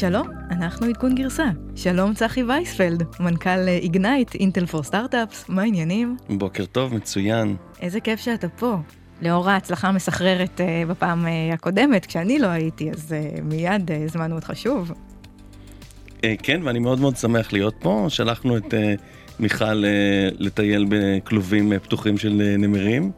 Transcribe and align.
שלום, 0.00 0.28
אנחנו 0.50 0.86
עדכון 0.86 1.14
גרסה. 1.14 1.46
שלום 1.76 2.14
צחי 2.14 2.42
וייספלד, 2.42 3.02
מנכ"ל 3.20 3.68
איגנייט, 3.68 4.34
אינטל 4.34 4.66
פור 4.66 4.82
סטארט-אפס, 4.82 5.44
מה 5.48 5.62
העניינים? 5.62 6.16
בוקר 6.28 6.64
טוב, 6.64 6.94
מצוין. 6.94 7.56
איזה 7.80 8.00
כיף 8.00 8.20
שאתה 8.20 8.48
פה. 8.48 8.76
לאור 9.22 9.50
ההצלחה 9.50 9.88
המסחררת 9.88 10.60
uh, 10.60 10.88
בפעם 10.88 11.26
uh, 11.26 11.54
הקודמת, 11.54 12.06
כשאני 12.06 12.38
לא 12.38 12.46
הייתי, 12.46 12.90
אז 12.90 13.14
uh, 13.14 13.40
מיד 13.42 13.90
הזמנו 14.04 14.34
אותך 14.34 14.52
שוב. 14.54 14.92
כן, 16.42 16.60
ואני 16.64 16.78
מאוד 16.78 17.00
מאוד 17.00 17.16
שמח 17.16 17.52
להיות 17.52 17.74
פה. 17.78 18.06
שלחנו 18.08 18.56
את 18.56 18.74
מיכל 19.40 19.84
לטייל 20.38 20.86
בכלובים 20.88 21.72
פתוחים 21.82 22.18
של 22.18 22.56
נמרים. 22.58 23.12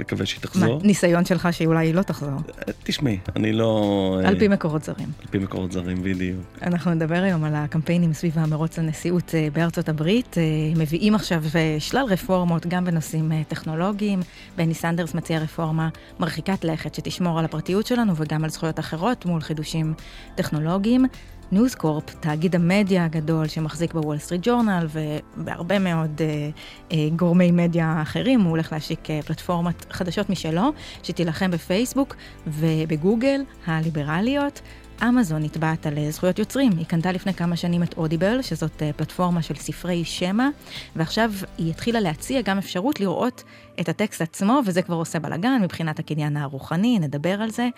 מקווה 0.00 0.26
שהיא 0.26 0.40
תחזור. 0.42 0.78
מה, 0.78 0.84
ניסיון 0.84 1.24
שלך 1.24 1.48
שאולי 1.52 1.86
היא 1.86 1.94
לא 1.94 2.02
תחזור? 2.02 2.40
תשמעי, 2.82 3.18
אני 3.36 3.52
לא... 3.52 4.20
על 4.24 4.38
פי 4.38 4.48
מקורות 4.48 4.84
זרים. 4.84 5.08
על 5.20 5.26
פי 5.30 5.38
מקורות 5.38 5.72
זרים, 5.72 6.02
בדיוק. 6.02 6.40
אנחנו 6.62 6.94
נדבר 6.94 7.22
היום 7.22 7.44
על 7.44 7.54
הקמפיינים 7.54 8.12
סביב 8.12 8.38
המרוץ 8.38 8.78
לנשיאות 8.78 9.34
בארצות 9.52 9.88
הברית. 9.88 10.36
מביאים 10.76 11.14
עכשיו 11.14 11.42
שלל 11.78 12.04
רפורמות, 12.08 12.66
גם 12.66 12.84
בנושאים 12.84 13.32
טכנולוגיים. 13.48 14.20
ברני 14.56 14.74
סנדרס 14.74 15.14
מציע 15.14 15.38
רפורמה 15.38 15.88
מרחיקת 16.20 16.64
לכת 16.64 16.94
שתשמור 16.94 17.38
על 17.38 17.44
הפרטיות 17.44 17.86
שלנו 17.86 18.12
וגם 18.16 18.44
על 18.44 18.50
זכויות 18.50 18.78
אחרות 18.78 19.26
מול 19.26 19.40
חידושים 19.40 19.94
טכנולוגיים. 20.34 21.04
ניוזקורפ, 21.52 22.14
תאגיד 22.20 22.54
המדיה 22.54 23.04
הגדול 23.04 23.48
שמחזיק 23.48 23.94
בוול 23.94 24.18
סטריט 24.18 24.40
ג'ורנל 24.44 24.86
ובהרבה 24.90 25.78
מאוד 25.78 26.20
אה, 26.20 26.50
אה, 26.92 27.08
גורמי 27.16 27.50
מדיה 27.50 28.02
אחרים, 28.02 28.40
הוא 28.40 28.50
הולך 28.50 28.72
להשיק 28.72 29.10
אה, 29.10 29.22
פלטפורמת 29.22 29.92
חדשות 29.92 30.30
משלו, 30.30 30.72
שתילחם 31.02 31.50
בפייסבוק 31.50 32.16
ובגוגל 32.46 33.40
הליברליות. 33.66 34.60
אמזון 35.08 35.42
נתבעת 35.42 35.86
על 35.86 36.10
זכויות 36.10 36.38
יוצרים. 36.38 36.72
היא 36.78 36.86
קנתה 36.86 37.12
לפני 37.12 37.34
כמה 37.34 37.56
שנים 37.56 37.82
את 37.82 37.96
אודיבל, 37.96 38.42
שזאת 38.42 38.82
פלטפורמה 38.96 39.42
של 39.42 39.54
ספרי 39.54 40.04
שמע, 40.04 40.48
ועכשיו 40.96 41.32
היא 41.58 41.70
התחילה 41.70 42.00
להציע 42.00 42.40
גם 42.42 42.58
אפשרות 42.58 43.00
לראות 43.00 43.42
את 43.80 43.88
הטקסט 43.88 44.22
עצמו, 44.22 44.60
וזה 44.66 44.82
כבר 44.82 44.96
עושה 44.96 45.18
בלאגן 45.18 45.62
מבחינת 45.62 45.98
הקניין 45.98 46.36
הרוחני, 46.36 46.98
נדבר 46.98 47.42
על 47.42 47.50
זה. 47.50 47.68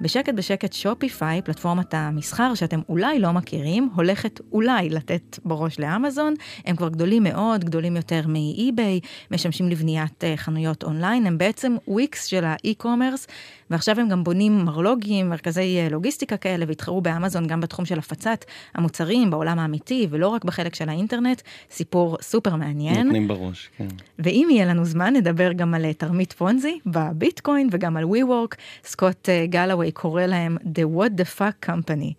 בשקט 0.00 0.34
בשקט 0.34 0.72
שופיפיי, 0.72 1.42
פלטפורמת 1.42 1.94
המסחר 1.94 2.54
שאתם 2.54 2.80
אולי 2.88 3.18
לא 3.18 3.32
מכירים, 3.32 3.90
הולכת 3.94 4.40
אולי 4.52 4.88
לתת 4.88 5.38
בראש 5.44 5.80
לאמזון. 5.80 6.34
הם 6.64 6.76
כבר 6.76 6.88
גדולים 6.88 7.22
מאוד, 7.22 7.64
גדולים 7.64 7.96
יותר 7.96 8.20
מ 8.26 8.38
eBay, 8.38 9.00
משמשים 9.30 9.68
לבניית 9.68 10.24
אה, 10.24 10.36
חנויות 10.36 10.84
אונליין, 10.84 11.26
הם 11.26 11.38
בעצם 11.38 11.76
Wix 11.88 12.24
של 12.24 12.44
ה 12.44 12.51
e-commerce, 12.51 13.26
ועכשיו 13.70 14.00
הם 14.00 14.08
גם 14.08 14.24
בונים 14.24 14.64
מרלוגים, 14.64 15.28
מרכזי 15.28 15.78
אה, 15.86 15.92
לוגיסטיקה 15.92 16.36
כאלה, 16.36 16.64
ויתחרו 16.68 17.00
באמזון 17.00 17.46
גם 17.46 17.60
בתחום 17.60 17.84
של 17.84 17.98
הפצת 17.98 18.44
המוצרים 18.74 19.30
בעולם 19.30 19.58
האמיתי, 19.58 20.06
ולא 20.10 20.28
רק 20.28 20.44
בחלק 20.44 20.74
של 20.74 20.88
האינטרנט. 20.88 21.42
סיפור 21.70 22.16
סופר 22.20 22.56
מעניין. 22.56 23.06
נותנים 23.06 23.28
בראש, 23.28 23.70
כן. 23.76 23.88
ואם 24.18 24.48
יהיה 24.50 24.66
לנו 24.66 24.84
זמן, 24.84 25.16
נדבר 25.16 25.52
גם 25.52 25.74
על 25.74 25.84
אה, 25.84 25.92
תרמית 25.92 26.32
פונזי 26.32 26.78
בביטקוין 26.86 27.68
וגם 27.72 27.96
על 27.96 28.04
WeWork. 28.04 28.56
סקוט 28.84 29.28
גלווי 29.44 29.92
קורא 29.92 30.22
להם 30.22 30.56
The 30.64 30.98
What 30.98 31.20
the 31.20 31.38
Fuck 31.38 31.68
Company, 31.68 32.12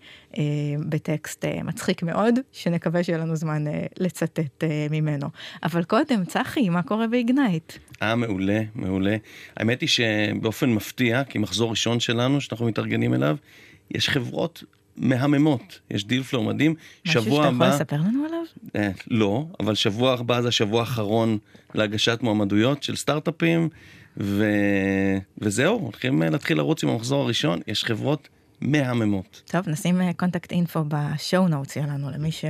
בטקסט 0.90 1.46
אה, 1.46 1.64
מצחיק 1.64 2.04
מאוד, 2.04 2.36
שנקווה 2.52 3.04
שיהיה 3.04 3.18
לנו 3.18 3.36
זמן 3.36 3.68
אה, 3.68 3.72
לצטט 3.98 4.64
ממנו. 4.92 5.28
אבל 5.64 5.84
קודם, 5.84 6.26
צחי, 6.26 6.70
מה 6.70 6.84
קורה 6.84 7.08
ב 7.08 7.16
Ignite? 7.16 7.74
אה, 8.02 8.16
מעולה, 8.16 8.62
מעולה. 8.76 9.16
האמת 9.58 9.82
היא 9.82 9.90
שבאופן 9.90 10.70
מפתיע, 10.70 11.24
כי 11.24 11.38
מחזור 11.38 11.70
ראשון 11.70 12.00
שלנו, 12.00 12.42
שאנחנו 12.42 12.66
מתארגנים 12.66 13.14
אליו, 13.14 13.38
יש 13.92 14.10
חברות 14.10 14.64
מהממות, 14.98 15.80
יש 15.92 16.06
deal 16.06 16.24
flow 16.24 16.44
מדהים. 16.44 16.76
משהו 17.08 17.22
שאתה 17.22 17.48
יכול 17.48 17.66
לספר 17.66 17.96
לנו 17.96 18.26
עליו? 18.26 18.44
אה, 18.76 18.90
לא, 19.08 19.46
אבל 19.60 19.76
שבוע 19.76 20.14
הבא 20.14 20.42
זה 20.42 20.48
השבוע 20.48 20.80
האחרון 20.80 21.38
להגשת 21.76 22.20
מועמדויות 22.22 22.84
של 22.84 22.96
סטארט-אפים. 22.96 23.70
ו... 24.18 24.46
וזהו, 25.38 25.80
הולכים 25.80 26.22
להתחיל 26.22 26.58
לרוץ 26.58 26.84
עם 26.84 26.90
המחזור 26.90 27.24
הראשון, 27.24 27.60
יש 27.68 27.84
חברות 27.84 28.30
מהממות. 28.62 29.42
טוב, 29.46 29.70
נשים 29.70 30.00
contact 30.18 30.52
info 30.52 30.80
ב 30.88 31.00
show 31.00 31.48
notes 31.48 31.74
שלנו, 31.74 32.10
למי, 32.12 32.32
ש... 32.32 32.46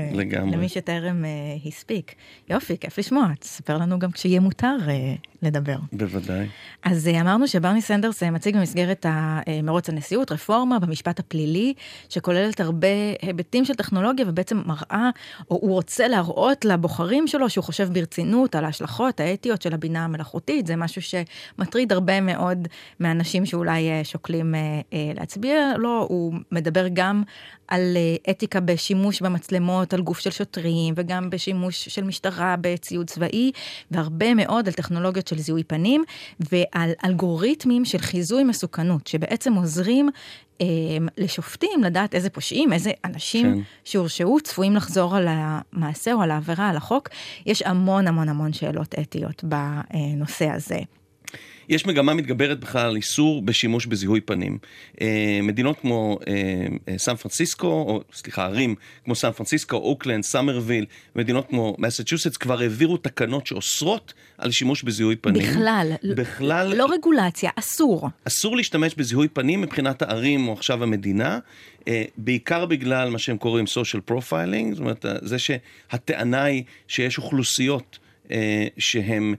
למי 0.51 0.69
שטרם 0.69 1.23
אה, 1.23 1.67
הספיק. 1.67 2.16
יופי, 2.49 2.77
כיף 2.77 2.99
לשמוע, 2.99 3.27
תספר 3.39 3.77
לנו 3.77 3.99
גם 3.99 4.11
כשיהיה 4.11 4.39
מותר 4.39 4.77
אה, 4.79 5.31
לדבר. 5.44 5.75
בוודאי. 5.94 6.47
אז 6.84 7.07
אה, 7.07 7.22
אמרנו 7.22 7.47
שברני 7.47 7.81
סנדרס 7.81 8.24
אה, 8.23 8.31
מציג 8.31 8.57
במסגרת 8.57 9.06
מרוץ 9.63 9.90
הנשיאות 9.90 10.31
רפורמה 10.31 10.79
במשפט 10.79 11.19
הפלילי, 11.19 11.74
שכוללת 12.09 12.59
הרבה 12.59 12.88
היבטים 13.22 13.66
של 13.66 13.74
טכנולוגיה 13.74 14.25
ובעצם 14.28 14.62
מראה, 14.66 15.09
או 15.51 15.56
הוא 15.62 15.72
רוצה 15.72 16.07
להראות 16.07 16.66
לבוחרים 16.66 17.28
שלו 17.28 17.50
שהוא 17.50 17.63
חושב 17.63 17.90
ברצינות 17.94 18.56
על 18.56 18.66
ההשלכות 18.66 19.19
האתיות 19.19 19.62
של 19.62 19.74
הבינה 19.74 20.06
המלאכותית, 20.06 20.68
זה 20.68 20.75
משהו 20.75 21.01
שמטריד 21.01 21.91
הרבה 21.91 22.22
מאוד 22.22 22.68
מאנשים 23.00 23.46
שאולי 23.46 24.01
uh, 24.01 24.06
שוקלים 24.06 24.56
להצביע 25.16 25.78
לו. 25.78 26.06
הוא 26.09 26.34
מדבר 26.51 26.85
גם 26.94 27.24
על 27.72 27.97
אה, 27.97 28.31
אתיקה 28.31 28.59
בשימוש 28.59 29.22
במצלמות 29.22 29.94
על 29.94 30.01
גוף 30.01 30.19
של 30.19 30.31
שוטרים, 30.31 30.94
וגם 30.97 31.30
בשימוש 31.30 31.90
של 31.90 32.03
משטרה 32.03 32.56
בציוד 32.62 33.09
צבאי, 33.09 33.51
והרבה 33.91 34.34
מאוד 34.34 34.68
על 34.68 34.74
טכנולוגיות 34.74 35.28
של 35.31 35.42
זיהוי 35.42 35.64
פנים, 35.64 36.03
ועל 36.40 36.92
אלגוריתמים 37.06 37.86
של 37.86 37.97
חיזוי 37.97 38.44
מסוכנות, 38.44 39.08
שבעצם 39.08 39.53
עוזרים 39.53 40.09
אה, 40.62 40.68
לשופטים 41.18 41.84
לדעת 41.84 42.16
איזה 42.16 42.30
פושעים, 42.30 42.74
איזה 42.74 42.92
אנשים 43.06 43.56
כן. 43.56 43.62
שהורשעו 43.84 44.40
צפויים 44.40 44.75
לחזור 44.75 45.16
על 45.16 45.28
המעשה 45.30 46.14
או 46.14 46.22
על 46.22 46.31
העבירה, 46.31 46.69
על 46.69 46.78
החוק. 46.78 47.09
יש 47.46 47.62
המון 47.62 48.08
המון 48.08 48.30
המון 48.30 48.53
שאלות 48.53 48.96
אתיות 49.00 49.44
בנושא 49.44 50.50
הזה. 50.50 50.80
יש 51.71 51.85
מגמה 51.85 52.13
מתגברת 52.13 52.59
בכלל 52.59 52.85
על 52.89 52.95
איסור 52.95 53.41
בשימוש 53.41 53.85
בזיהוי 53.85 54.21
פנים. 54.21 54.57
אה, 55.01 55.39
מדינות 55.43 55.79
כמו 55.79 56.19
אה, 56.27 56.33
אה, 56.87 56.97
סן 56.97 57.15
פרנסיסקו, 57.15 57.67
או 57.67 58.01
סליחה, 58.13 58.45
ערים 58.45 58.75
כמו 59.05 59.15
סן 59.15 59.31
פרנסיסקו, 59.31 59.75
אוקלנד, 59.75 60.23
סאמרוויל, 60.23 60.85
מדינות 61.15 61.47
כמו 61.49 61.75
מסצ'וסטס 61.79 62.37
כבר 62.37 62.61
העבירו 62.61 62.97
תקנות 62.97 63.47
שאוסרות 63.47 64.13
על 64.37 64.51
שימוש 64.51 64.83
בזיהוי 64.83 65.15
פנים. 65.15 65.43
בכלל. 65.43 65.91
בכלל. 66.15 66.73
לא 66.75 66.87
רגולציה, 66.93 67.49
אסור. 67.55 68.09
אסור 68.23 68.57
להשתמש 68.57 68.95
בזיהוי 68.95 69.27
פנים 69.27 69.61
מבחינת 69.61 70.01
הערים 70.01 70.47
או 70.47 70.53
עכשיו 70.53 70.83
המדינה. 70.83 71.39
בעיקר 72.17 72.65
בגלל 72.65 73.09
מה 73.09 73.17
שהם 73.19 73.38
קוראים 73.38 73.65
social 73.65 74.11
profiling, 74.11 74.71
זאת 74.71 74.79
אומרת, 74.79 75.05
זה 75.21 75.38
שהטענה 75.39 76.43
היא 76.43 76.63
שיש 76.88 77.17
אוכלוסיות 77.17 77.99
שהן 78.77 79.23
אה, 79.23 79.29
אה, 79.29 79.33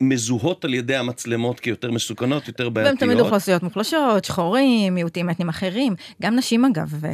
מזוהות 0.00 0.64
על 0.64 0.74
ידי 0.74 0.96
המצלמות 0.96 1.60
כיותר 1.60 1.90
מסוכנות, 1.90 2.48
יותר 2.48 2.68
בעייתיות. 2.68 3.02
והם 3.02 3.10
תמיד 3.10 3.20
אוכלוסיות 3.20 3.62
מוחלשות, 3.62 4.24
שחורים, 4.24 4.94
מיעוטים 4.94 5.30
אתנים 5.30 5.48
אחרים. 5.48 5.94
גם 6.22 6.36
נשים 6.36 6.64
אגב 6.64 7.04
אה, 7.04 7.10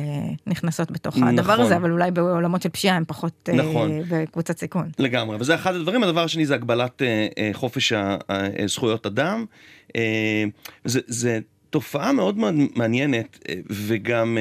נכנסות 0.46 0.90
בתוך 0.90 1.16
נכון. 1.16 1.38
הדבר 1.38 1.52
הזה, 1.52 1.76
אבל 1.76 1.90
אולי 1.90 2.10
בעולמות 2.10 2.62
של 2.62 2.68
פשיעה 2.68 2.96
הם 2.96 3.04
פחות 3.06 3.48
נכון. 3.54 3.90
בקבוצת 4.08 4.58
סיכון. 4.58 4.88
לגמרי, 4.98 5.36
וזה 5.40 5.54
אחד 5.54 5.74
הדברים. 5.74 6.02
הדבר 6.02 6.24
השני 6.24 6.46
זה 6.46 6.54
הגבלת 6.54 7.02
חופש 7.52 7.92
זכויות 8.66 9.06
אדם. 9.06 9.44
זה, 10.84 11.00
זה 11.06 11.38
תופעה 11.70 12.12
מאוד 12.12 12.36
מאוד 12.36 12.54
מעניינת, 12.76 13.38
וגם 13.70 14.38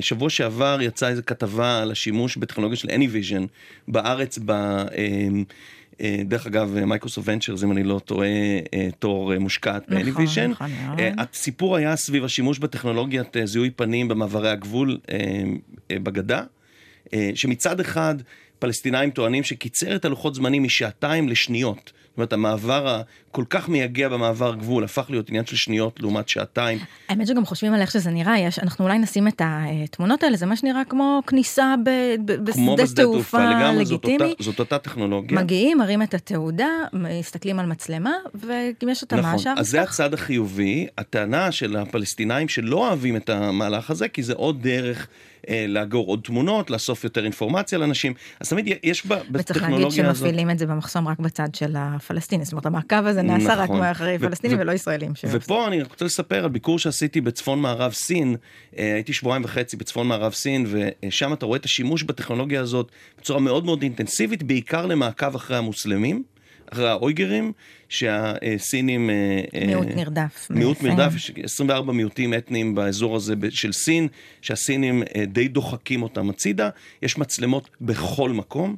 שבוע 0.00 0.30
שעבר 0.30 0.78
יצאה 0.80 1.08
איזו 1.08 1.22
כתבה 1.26 1.82
על 1.82 1.90
השימוש 1.90 2.36
בטכנולוגיה 2.36 2.76
של 2.76 2.88
AnyVision 2.88 3.46
בארץ, 3.88 4.38
ב... 4.44 4.52
אה, 6.00 6.16
דרך 6.24 6.46
אגב, 6.46 6.84
Microsoft 6.84 7.28
Ventures, 7.28 7.64
אם 7.64 7.72
אני 7.72 7.82
לא 7.82 8.00
טועה, 8.04 8.28
אה, 8.74 8.88
תור 8.98 9.32
אה, 9.32 9.38
מושקעת 9.38 9.88
ב 9.88 9.94
AnyVision. 9.94 10.50
נכון, 10.50 10.70
נכון. 10.84 10.96
הסיפור 11.18 11.76
היה 11.76 11.96
סביב 11.96 12.24
השימוש 12.24 12.58
בטכנולוגיית 12.58 13.36
זיהוי 13.44 13.70
פנים 13.70 14.08
במעברי 14.08 14.50
הגבול 14.50 14.98
בגדה, 15.90 16.42
שמצד 17.34 17.80
אחד 17.80 18.14
פלסטינאים 18.58 19.10
טוענים 19.10 19.42
שקיצר 19.42 19.96
את 19.96 20.04
הלוחות 20.04 20.34
זמנים 20.34 20.62
משעתיים 20.62 21.28
לשניות. 21.28 21.92
זאת 22.08 22.16
אומרת, 22.16 22.32
המעבר 22.32 23.02
הכל 23.30 23.44
כך 23.50 23.68
מייגע 23.68 24.08
במעבר 24.08 24.54
גבול 24.54 24.84
הפך 24.84 25.06
להיות 25.10 25.28
עניין 25.28 25.46
של 25.46 25.56
שניות 25.56 26.00
לעומת 26.00 26.28
שעתיים. 26.28 26.78
האמת 27.08 27.26
שגם 27.26 27.44
חושבים 27.44 27.74
על 27.74 27.80
איך 27.80 27.90
שזה 27.90 28.10
נראה, 28.10 28.38
יש, 28.38 28.58
אנחנו 28.58 28.84
אולי 28.84 28.98
נשים 28.98 29.28
את 29.28 29.42
התמונות 29.44 30.22
האלה, 30.22 30.36
זה 30.36 30.46
מה 30.46 30.56
שנראה 30.56 30.82
כמו 30.88 31.22
כניסה 31.26 31.74
ב, 31.84 31.90
ב, 32.24 32.44
בשדה 32.44 32.86
תעופה 33.02 33.50
לגמרי, 33.50 33.84
לגיטימי. 33.84 34.18
זאת 34.18 34.30
אותה, 34.30 34.42
זאת 34.42 34.58
אותה 34.58 34.78
טכנולוגיה. 34.78 35.38
מגיעים, 35.38 35.78
מראים 35.78 36.02
את 36.02 36.14
התעודה, 36.14 36.68
מסתכלים 36.92 37.58
על 37.58 37.66
מצלמה, 37.66 38.12
ואם 38.34 38.88
יש 38.88 39.02
אותה 39.02 39.16
נכון, 39.16 39.38
שם. 39.38 39.54
אז 39.58 39.68
זה 39.68 39.82
הצד 39.82 40.14
החיובי, 40.14 40.86
הטענה 40.98 41.52
של 41.52 41.76
הפלסטינאים 41.76 42.48
שלא 42.48 42.88
אוהבים 42.88 43.16
את 43.16 43.30
המהלך 43.30 43.90
הזה, 43.90 44.08
כי 44.08 44.22
זה 44.22 44.32
עוד 44.32 44.62
דרך... 44.62 45.08
אה, 45.48 45.64
לאגור 45.68 46.06
עוד 46.06 46.20
תמונות, 46.24 46.70
לאסוף 46.70 47.04
יותר 47.04 47.24
אינפורמציה 47.24 47.78
לאנשים. 47.78 48.14
אז 48.40 48.48
תמיד 48.48 48.66
יש 48.82 49.06
בטכנולוגיה 49.06 49.30
הזאת... 49.30 49.40
וצריך 49.40 49.62
להגיד 49.62 49.90
שמפעילים 49.90 50.50
את 50.50 50.58
זה 50.58 50.66
במחסום 50.66 51.08
רק 51.08 51.18
בצד 51.18 51.54
של 51.54 51.74
הפלסטיני, 51.76 52.44
זאת 52.44 52.52
אומרת 52.52 52.66
המעקב 52.66 53.06
הזה 53.06 53.22
נעשה 53.28 53.54
רק 53.54 53.70
מאחרי 53.70 54.18
פלסטינים 54.18 54.58
ולא 54.60 54.72
ישראלים. 54.72 55.12
ופה 55.30 55.66
אני 55.66 55.82
רוצה 55.82 56.04
לספר 56.04 56.44
על 56.44 56.50
ביקור 56.50 56.78
שעשיתי 56.78 57.20
בצפון 57.20 57.60
מערב 57.60 57.92
סין, 57.92 58.36
הייתי 58.76 59.12
שבועיים 59.12 59.44
וחצי 59.44 59.76
בצפון 59.76 60.08
מערב 60.08 60.32
סין, 60.32 60.66
ושם 60.68 61.32
אתה 61.32 61.46
רואה 61.46 61.58
את 61.58 61.64
השימוש 61.64 62.02
בטכנולוגיה 62.02 62.60
הזאת 62.60 62.92
בצורה 63.18 63.40
מאוד 63.40 63.64
מאוד 63.64 63.82
אינטנסיבית, 63.82 64.42
בעיקר 64.42 64.86
למעקב 64.86 65.34
אחרי 65.34 65.56
המוסלמים. 65.56 66.22
אחרי 66.72 66.88
האויגרים, 66.88 67.52
שהסינים... 67.88 69.10
אה, 69.10 69.40
אה, 69.54 69.66
מיעוט 69.66 69.86
נרדף. 69.86 70.46
מיעוט 70.50 70.82
נרדף, 70.82 71.14
יש 71.14 71.32
24 71.44 71.92
מיעוטים 71.92 72.34
אתניים 72.34 72.74
באזור 72.74 73.16
הזה 73.16 73.34
של 73.50 73.72
סין, 73.72 74.08
שהסינים 74.42 75.02
אה, 75.02 75.24
די 75.26 75.48
דוחקים 75.48 76.02
אותם 76.02 76.30
הצידה. 76.30 76.70
יש 77.02 77.18
מצלמות 77.18 77.68
בכל 77.80 78.30
מקום. 78.30 78.76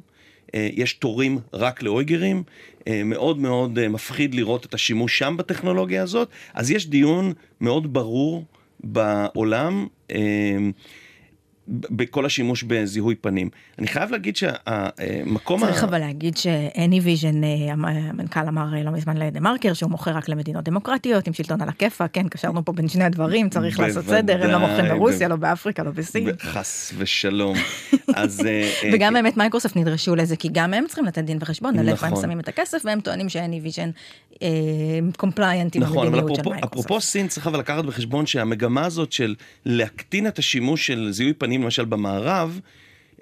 יש 0.53 0.93
תורים 0.93 1.39
רק 1.53 1.83
לאויגרים, 1.83 2.43
מאוד 2.89 3.37
מאוד 3.37 3.87
מפחיד 3.87 4.35
לראות 4.35 4.65
את 4.65 4.73
השימוש 4.73 5.17
שם 5.17 5.35
בטכנולוגיה 5.37 6.03
הזאת, 6.03 6.29
אז 6.53 6.71
יש 6.71 6.87
דיון 6.87 7.33
מאוד 7.61 7.93
ברור 7.93 8.45
בעולם 8.83 9.87
בכל 11.71 12.25
השימוש 12.25 12.63
בזיהוי 12.63 13.15
פנים. 13.15 13.49
אני 13.79 13.87
חייב 13.87 14.11
להגיד 14.11 14.35
שהמקום... 14.35 15.59
צריך 15.59 15.83
ה... 15.83 15.85
אבל 15.85 15.99
להגיד 15.99 16.37
ש-AnyVision, 16.37 17.43
אה, 17.43 17.73
המנכ"ל 17.73 18.47
אמר 18.47 18.75
אה, 18.75 18.83
לא 18.83 18.91
מזמן 18.91 19.17
לדה 19.17 19.39
מרקר, 19.39 19.73
שהוא 19.73 19.91
מוכר 19.91 20.11
רק 20.11 20.29
למדינות 20.29 20.63
דמוקרטיות, 20.63 21.27
עם 21.27 21.33
שלטון 21.33 21.61
על 21.61 21.69
הכיפה, 21.69 22.07
כן, 22.07 22.27
קשרנו 22.27 22.65
פה 22.65 22.71
בין 22.71 22.87
שני 22.87 23.03
הדברים, 23.03 23.49
צריך 23.49 23.79
לעשות 23.79 24.05
סדר, 24.05 24.43
הם 24.43 24.49
לא 24.49 24.57
מוכרים 24.57 24.85
ברוסיה, 24.89 25.27
לא 25.27 25.35
באפריקה, 25.35 25.83
לא 25.83 25.91
בסין. 25.91 26.29
חס 26.41 26.93
ושלום. 26.97 27.57
אז... 28.15 28.45
אה, 28.45 28.71
וגם 28.93 29.13
באמת 29.13 29.37
מייקרוסופט 29.37 29.75
נדרשו 29.75 30.15
לזה, 30.15 30.35
כי 30.35 30.49
גם 30.51 30.73
הם 30.73 30.85
צריכים 30.87 31.05
לתת 31.05 31.23
דין 31.23 31.37
וחשבון 31.41 31.79
על 31.79 31.89
איפה 31.89 32.05
הם 32.05 32.11
נכון. 32.11 32.23
שמים 32.23 32.39
את 32.39 32.47
הכסף, 32.47 32.81
והם 32.85 33.01
טוענים 33.01 33.29
ש-AnyVision 33.29 33.91
compliant 35.17 35.75
עם 35.75 35.83
נכון, 35.83 36.07
המדיניות 36.07 36.35
של 36.35 36.41
מייקרוסופט. 36.49 36.73
אפרופו 36.73 37.01
סין, 37.01 37.27
צריך 37.27 37.47
אבל 37.47 37.59
לקחת 37.59 37.85
בחשבון 37.85 38.25
שהמגמה 38.25 38.85
הזאת 38.85 39.11
של 39.11 39.35
להקטין 39.65 40.27
את 40.27 40.39
השימוש 40.39 40.87
של 40.87 41.07
זיהוי 41.11 41.33
פנים 41.33 41.60
למשל 41.61 41.85
במערב, 41.85 42.59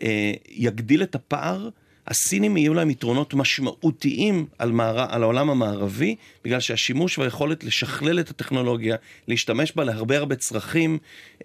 אה, 0.02 0.32
יגדיל 0.50 1.04
את 1.04 1.16
הפער. 1.16 1.70
הסינים 2.10 2.58
יהיו 2.58 2.74
להם 2.74 2.90
יתרונות 2.90 3.34
משמעותיים 3.34 4.46
על, 4.58 4.72
מער... 4.72 5.06
על 5.14 5.24
העולם 5.24 5.50
המערבי, 5.50 6.16
בגלל 6.44 6.60
שהשימוש 6.60 7.18
והיכולת 7.18 7.64
לשכלל 7.64 8.20
את 8.20 8.30
הטכנולוגיה, 8.30 8.96
להשתמש 9.28 9.72
בה 9.76 9.84
להרבה 9.84 10.18
הרבה 10.18 10.36
צרכים, 10.36 10.98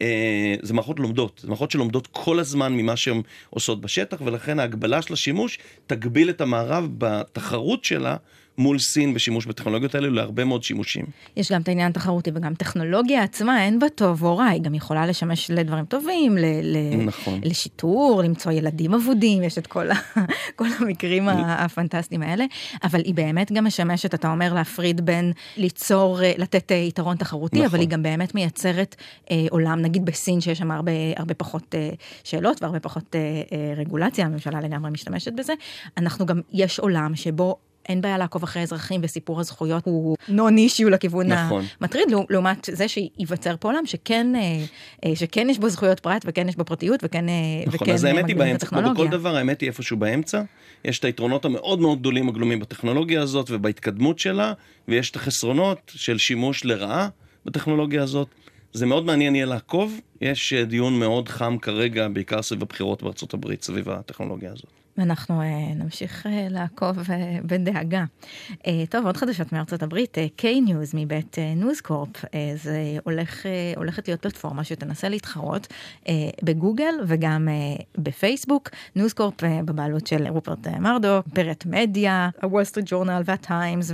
אה, 0.03 0.55
זה 0.63 0.75
מערכות 0.75 1.01
לומדות. 1.01 1.41
זה 1.43 1.49
מערכות 1.49 1.71
שלומדות 1.71 2.09
כל 2.13 2.39
הזמן 2.39 2.73
ממה 2.73 2.97
שהן 2.97 3.23
עושות 3.51 3.81
בשטח, 3.81 4.21
ולכן 4.25 4.59
ההגבלה 4.59 5.03
של 5.03 5.13
השימוש 5.13 5.59
תגביל 5.87 6.31
את 6.31 6.41
המערב 6.41 6.89
בתחרות 6.99 7.85
שלה 7.85 8.17
מול 8.59 8.79
סין 8.79 9.15
בשימוש 9.15 9.47
בטכנולוגיות 9.47 9.95
האלה 9.95 10.09
להרבה 10.09 10.45
מאוד 10.45 10.63
שימושים. 10.63 11.05
יש 11.37 11.53
גם 11.53 11.61
את 11.63 11.69
העניין 11.69 11.91
התחרותי 11.91 12.31
וגם 12.35 12.55
טכנולוגיה 12.55 13.23
עצמה 13.23 13.65
אין 13.65 13.79
בה 13.79 13.89
טוב 13.89 14.25
או 14.25 14.37
רע, 14.37 14.45
היא 14.45 14.63
גם 14.63 14.75
יכולה 14.75 15.07
לשמש 15.07 15.51
לדברים 15.51 15.85
טובים, 15.85 16.39
ל- 16.39 16.45
ל- 16.63 17.05
נכון. 17.07 17.41
לשיטור, 17.45 18.23
למצוא 18.25 18.53
ילדים 18.53 18.95
אבודים, 18.95 19.43
יש 19.43 19.59
את 19.59 19.67
כל, 19.67 19.91
ה- 19.91 19.95
כל 20.57 20.67
המקרים 20.81 21.29
הפנטסטיים 21.29 22.23
האלה, 22.23 22.45
אבל 22.85 23.01
היא 23.05 23.15
באמת 23.15 23.53
גם 23.53 23.65
משמשת, 23.65 24.15
אתה 24.15 24.31
אומר, 24.31 24.55
להפריד 24.55 25.07
בין 25.07 25.33
ליצור, 25.57 26.23
אה, 26.23 26.33
לתת 26.39 26.73
אה, 26.73 26.77
יתרון 26.77 27.17
תחרותי, 27.17 27.57
נכון. 27.57 27.67
אבל 27.67 27.81
היא 27.81 27.89
גם 27.89 28.03
באמת 28.03 28.35
מייצרת 28.35 28.97
אה, 29.31 29.37
עולם, 29.51 29.83
נגיד 29.83 30.05
בסין, 30.05 30.41
שיש 30.41 30.59
שם 30.59 30.71
הרבה, 30.71 30.93
הרבה 31.17 31.35
פחות 31.35 31.75
אה, 31.75 31.89
שאלות 32.25 32.63
והרבה 32.63 32.81
פחות 32.81 33.17
אה, 33.17 33.21
אה, 33.53 33.75
רגולציה, 33.77 34.27
הממשלה 34.27 34.61
לגמרי 34.61 34.91
משתמשת 34.91 35.33
בזה. 35.33 35.53
אנחנו 35.97 36.27
גם, 36.27 36.41
יש 36.53 36.79
עולם 36.79 37.17
שבו 37.17 37.57
אין 37.89 38.01
בעיה 38.01 38.19
לעקוב 38.19 38.43
אחרי 38.43 38.63
אזרחים 38.63 39.01
וסיפור 39.05 39.41
הזכויות 39.41 39.87
הוא 39.87 40.17
נון 40.29 40.57
אישיו 40.57 40.91
לכיוון 40.91 41.33
נכון. 41.33 41.65
המטריד, 41.81 42.05
לעומת 42.31 42.69
זה 42.73 42.89
שייווצר 42.89 43.55
פה 43.61 43.69
עולם 43.69 43.87
שכן, 43.87 44.37
אה, 44.37 44.65
אה, 45.05 45.17
שכן 45.17 45.51
יש 45.51 45.59
בו 45.59 45.69
זכויות 45.69 46.01
פרט 46.01 46.23
וכן 46.27 46.49
יש 46.49 46.57
בו 46.57 46.65
פרטיות 46.65 47.01
וכן, 47.03 47.29
אה, 47.29 47.35
נכון, 47.67 47.81
וכן 47.83 47.93
אז 47.93 48.05
האמת 48.05 48.29
היא 48.29 48.37
באמצע, 48.37 48.67
כמו 48.67 48.81
בכל 48.93 49.09
דבר, 49.09 49.37
האמת 49.37 49.61
היא 49.61 49.69
איפשהו 49.69 49.97
באמצע. 49.97 50.43
יש 50.85 50.99
את 50.99 51.05
היתרונות 51.05 51.45
המאוד 51.45 51.81
מאוד 51.81 51.99
גדולים 51.99 52.29
הגלומים 52.29 52.61
בטכנולוגיה 52.61 53.23
הזאת 53.23 53.51
ובהתקדמות 53.51 54.19
שלה, 54.19 54.53
ויש 54.89 55.11
את 55.11 55.17
החסרונות 55.17 55.93
של 55.95 56.19
שימוש 56.19 56.65
לרעה 56.65 57.09
בטכנולוגיה 57.47 58.03
הזאת. 58.03 58.29
זה 58.73 58.87
מאוד 58.87 59.05
מעניין 59.05 59.35
יהיה 59.35 59.47
לעקוב, 59.47 60.01
יש 60.21 60.53
דיון 60.53 60.99
מאוד 60.99 61.29
חם 61.29 61.57
כרגע, 61.59 62.09
בעיקר 62.09 62.43
סביב 62.43 62.63
הבחירות 62.63 63.03
בארצות 63.03 63.35
הברית, 63.35 63.63
סביב 63.63 63.91
הטכנולוגיה 63.91 64.53
הזאת. 64.53 64.84
ואנחנו 64.99 65.41
אה, 65.41 65.45
נמשיך 65.77 66.27
אה, 66.27 66.29
לעקוב 66.51 66.99
אה, 66.99 67.11
בדאגה. 67.43 68.05
אה, 68.53 68.67
טוב, 68.91 69.07
עוד 69.07 69.17
חדשות 69.17 69.53
מארצות 69.53 69.83
הברית, 69.83 70.19
K-News 70.39 70.91
מבית 70.95 71.37
ניוז 71.57 71.81
קורפ, 71.81 72.25
זה 72.55 72.99
הולך, 73.05 73.43
אה, 73.43 73.79
הולכת 73.79 74.09
להיות 74.09 74.23
פלטפורמה 74.23 74.65
שתנסה 74.65 75.09
להתחרות 75.09 75.67
אה, 76.05 76.09
בגוגל 76.43 76.95
וגם 77.07 77.49
אה, 77.49 77.83
בפייסבוק. 77.99 78.71
ניוז 78.97 79.13
קורפ 79.13 79.43
אה, 79.43 79.47
בבעלות 79.65 80.07
של 80.07 80.29
רופרט 80.29 80.67
מרדוק, 80.69 81.21
פרט 81.35 81.67
מדיה, 81.67 82.29
הוול 82.43 82.65
סטריט 82.65 82.87
ג'ורנל 82.89 83.23
והטיימס 83.25 83.93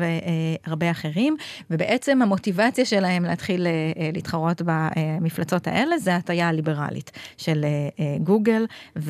והרבה 0.66 0.90
אחרים, 0.90 1.36
ובעצם 1.70 2.22
המוטיבציה 2.22 2.84
שלהם 2.84 3.24
להתחיל 3.24 3.66
uh, 3.66 3.98
להתחרות 4.12 4.62
במפלצות 4.64 5.66
האלה 5.66 5.98
זה 5.98 6.16
הטיה 6.16 6.48
הליברלית 6.48 7.10
של 7.36 7.64
גוגל 8.22 8.66
uh, 8.96 9.00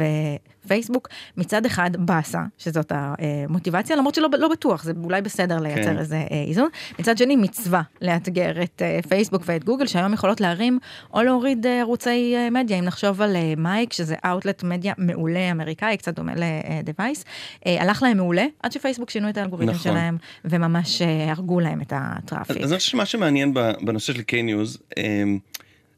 ופייסבוק. 0.65 1.09
מצד 1.37 1.67
אחד, 1.67 1.91
באסה, 1.99 2.43
שזאת 2.59 2.93
המוטיבציה, 2.95 3.97
למרות 3.97 4.15
שלא 4.15 4.29
לא 4.39 4.49
בטוח, 4.49 4.85
זה 4.85 4.93
אולי 5.05 5.23
בסדר 5.23 5.59
לייצר 5.59 5.83
כן. 5.83 5.99
איזה 5.99 6.17
אה, 6.17 6.45
איזון. 6.49 6.69
מצד 6.99 7.19
שני, 7.19 7.37
מצווה 7.37 7.83
לאתגר 8.03 8.63
את 8.63 8.83
אה, 8.83 9.01
פייסבוק 9.09 9.43
ואת 9.47 9.65
גוגל, 9.65 9.87
שהיום 9.87 10.13
יכולות 10.13 10.41
להרים 10.41 10.79
או 11.15 11.23
להוריד 11.23 11.67
אה, 11.67 11.81
ערוצי 11.81 12.35
מדיה, 12.51 12.79
אם 12.79 12.85
נחשוב 12.85 13.23
על 13.23 13.37
מייק, 13.57 13.93
שזה 13.93 14.15
אאוטלט 14.25 14.63
מדיה 14.63 14.93
מעולה 14.99 15.51
אמריקאי, 15.51 15.97
קצת 15.97 16.15
דומה 16.15 16.33
לדווייס, 16.37 17.25
הלך 17.67 18.03
להם 18.03 18.17
מעולה, 18.17 18.45
עד 18.63 18.73
שפייסבוק 18.73 19.11
שינו 19.11 19.29
את 19.29 19.37
האלגוריתם 19.37 19.73
נכון. 19.73 19.93
שלהם, 19.93 20.17
וממש 20.45 21.03
הרגו 21.03 21.61
להם 21.61 21.81
את 21.81 21.93
ה 21.97 22.04
traffic. 22.04 22.57
אז 22.57 22.73
אני 22.73 22.79
חושב 22.79 22.91
שמה 22.91 23.07
שמעניין 23.07 23.55
בנושא 23.55 24.13
של 24.13 24.23
K-News, 24.23 24.79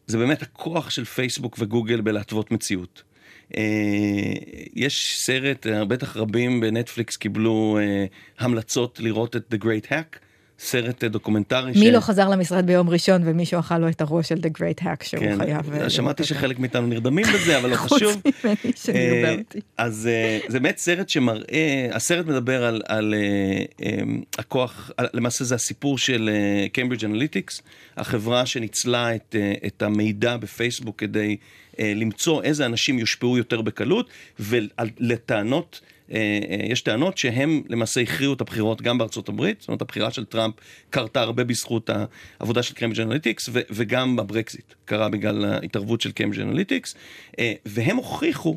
זה 0.06 0.18
באמת 0.18 0.42
הכוח 0.42 0.90
של 0.90 1.04
פייסבוק 1.04 1.56
וגוגל 1.58 2.00
בלהתוות 2.00 2.50
מציאות. 2.50 3.11
אה, 3.56 3.62
יש 4.74 5.18
סרט, 5.18 5.66
אה, 5.66 5.84
בטח 5.84 6.16
רבים 6.16 6.60
בנטפליקס 6.60 7.16
קיבלו 7.16 7.78
אה, 7.80 8.04
המלצות 8.38 9.00
לראות 9.00 9.36
את 9.36 9.54
The 9.54 9.64
Great 9.64 9.86
Hack. 9.90 10.18
סרט 10.58 11.04
דוקומנטרי. 11.04 11.70
מי 11.70 11.86
ש... 11.86 11.92
לא 11.92 12.00
חזר 12.00 12.28
למשרד 12.28 12.66
ביום 12.66 12.90
ראשון 12.90 13.22
ומישהו 13.24 13.60
אכל 13.60 13.78
לו 13.78 13.88
את 13.88 14.00
הראש 14.00 14.28
של 14.28 14.34
The 14.34 14.58
Great 14.58 14.82
Hack 14.82 15.04
שהוא 15.04 15.20
כן, 15.20 15.36
חייב... 15.36 15.88
שמעתי 15.88 16.24
שחלק 16.24 16.58
מאיתנו 16.58 16.86
נרדמים 16.86 17.26
בזה, 17.34 17.58
אבל 17.58 17.70
לא 17.70 17.76
חשוב. 17.86 18.22
חוץ 18.22 18.44
ממני 18.44 18.72
שנרדמתי. 18.76 19.60
אז 19.76 20.08
זה 20.48 20.60
באמת 20.60 20.78
סרט 20.78 21.08
שמראה, 21.08 21.88
הסרט 21.92 22.26
מדבר 22.26 22.64
על, 22.64 22.82
על 22.86 23.14
הכוח, 24.38 24.90
למעשה 25.14 25.44
זה 25.44 25.54
הסיפור 25.54 25.98
של 25.98 26.30
Cambridge 26.76 27.00
Analytics, 27.00 27.60
החברה 27.96 28.46
שניצלה 28.46 29.14
את, 29.14 29.36
את 29.66 29.82
המידע 29.82 30.36
בפייסבוק 30.36 30.98
כדי 30.98 31.36
למצוא 31.78 32.42
איזה 32.42 32.66
אנשים 32.66 32.98
יושפעו 32.98 33.38
יותר 33.38 33.60
בקלות, 33.60 34.10
ולטענות, 34.40 35.80
אה, 36.12 36.18
אה, 36.50 36.66
יש 36.66 36.80
טענות 36.80 37.18
שהם 37.18 37.62
למעשה 37.68 38.00
הכריעו 38.00 38.32
את 38.32 38.40
הבחירות 38.40 38.82
גם 38.82 38.98
בארצות 38.98 39.28
הברית, 39.28 39.60
זאת 39.60 39.68
אומרת 39.68 39.82
הבחירה 39.82 40.10
של 40.10 40.24
טראמפ 40.24 40.54
קרתה 40.90 41.20
הרבה 41.20 41.44
בזכות 41.44 41.90
העבודה 42.40 42.62
של 42.62 42.74
Cambridge 42.74 43.00
Analytics, 43.00 43.48
וגם 43.70 44.18
הברקזיט 44.18 44.74
קרה 44.84 45.08
בגלל 45.08 45.44
ההתערבות 45.44 46.00
של 46.00 46.12
Cambridge 46.12 46.40
Analytics, 46.40 46.94
והם 47.66 47.96
הוכיחו 47.96 48.56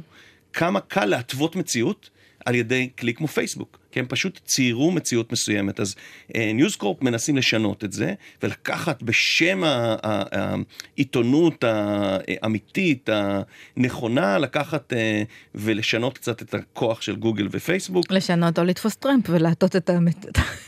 כמה 0.53 0.79
קל 0.79 1.05
להתוות 1.05 1.55
מציאות 1.55 2.09
על 2.45 2.55
ידי 2.55 2.89
כלי 2.97 3.13
כמו 3.13 3.27
פייסבוק. 3.27 3.84
כי 3.95 3.99
הם 3.99 4.05
פשוט 4.09 4.39
ציירו 4.45 4.91
מציאות 4.91 5.31
מסוימת. 5.31 5.79
אז 5.79 5.95
ניוזקורפ 6.53 7.01
אה, 7.01 7.05
מנסים 7.05 7.37
לשנות 7.37 7.83
את 7.83 7.91
זה, 7.91 8.13
ולקחת 8.43 9.03
בשם 9.03 9.61
העיתונות 10.97 11.63
האמיתית, 11.67 13.09
הנכונה, 13.77 14.37
לקחת 14.37 14.93
אה, 14.93 14.95
ולשנות 15.55 16.17
קצת 16.17 16.41
את 16.41 16.53
הכוח 16.53 17.01
של 17.01 17.15
גוגל 17.15 17.47
ופייסבוק. 17.51 18.11
לשנות 18.11 18.59
או 18.59 18.63
לתפוס 18.63 18.95
טרמפ 18.95 19.29
ולהטות 19.29 19.75
את, 19.75 19.89
המת... 19.89 20.25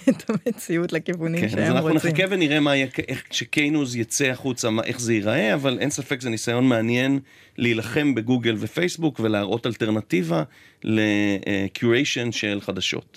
את 0.09 0.29
המציאות 0.29 0.93
לכיוונים 0.93 1.41
כן, 1.41 1.49
שהם 1.49 1.59
רוצים. 1.59 1.77
אז 1.77 1.85
אנחנו 1.85 1.93
נחכה 1.93 2.23
ונראה 2.29 2.59
מה 2.59 2.75
יהיה, 2.75 2.87
איך 3.07 3.23
ש 3.31 3.47
K-News 3.47 3.95
יצא 3.95 4.25
החוצה, 4.25 4.69
מה, 4.69 4.83
איך 4.83 4.99
זה 4.99 5.13
ייראה, 5.13 5.53
אבל 5.53 5.77
אין 5.79 5.89
ספק 5.89 6.21
זה 6.21 6.29
ניסיון 6.29 6.67
מעניין 6.67 7.19
להילחם 7.57 8.15
בגוגל 8.15 8.55
ופייסבוק 8.59 9.19
ולהראות 9.19 9.67
אלטרנטיבה 9.67 10.43
ל-curation 10.83 12.31
של 12.31 12.61
חדשות. 12.61 13.16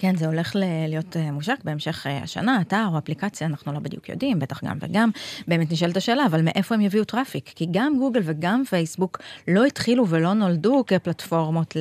כן, 0.00 0.16
זה 0.16 0.26
הולך 0.26 0.56
להיות 0.88 1.16
מושק 1.32 1.56
בהמשך 1.64 2.06
השנה, 2.22 2.60
אתר 2.60 2.86
או 2.92 2.98
אפליקציה, 2.98 3.46
אנחנו 3.46 3.72
לא 3.72 3.78
בדיוק 3.78 4.08
יודעים, 4.08 4.38
בטח 4.38 4.64
גם 4.64 4.78
וגם. 4.80 5.10
באמת 5.48 5.72
נשאלת 5.72 5.96
השאלה, 5.96 6.26
אבל 6.26 6.42
מאיפה 6.42 6.74
הם 6.74 6.80
יביאו 6.80 7.04
traffic? 7.04 7.52
כי 7.54 7.66
גם 7.70 7.98
גוגל 7.98 8.20
וגם 8.24 8.62
פייסבוק 8.70 9.18
לא 9.48 9.64
התחילו 9.64 10.08
ולא 10.08 10.32
נולדו 10.32 10.84
כפלטפורמות 10.86 11.76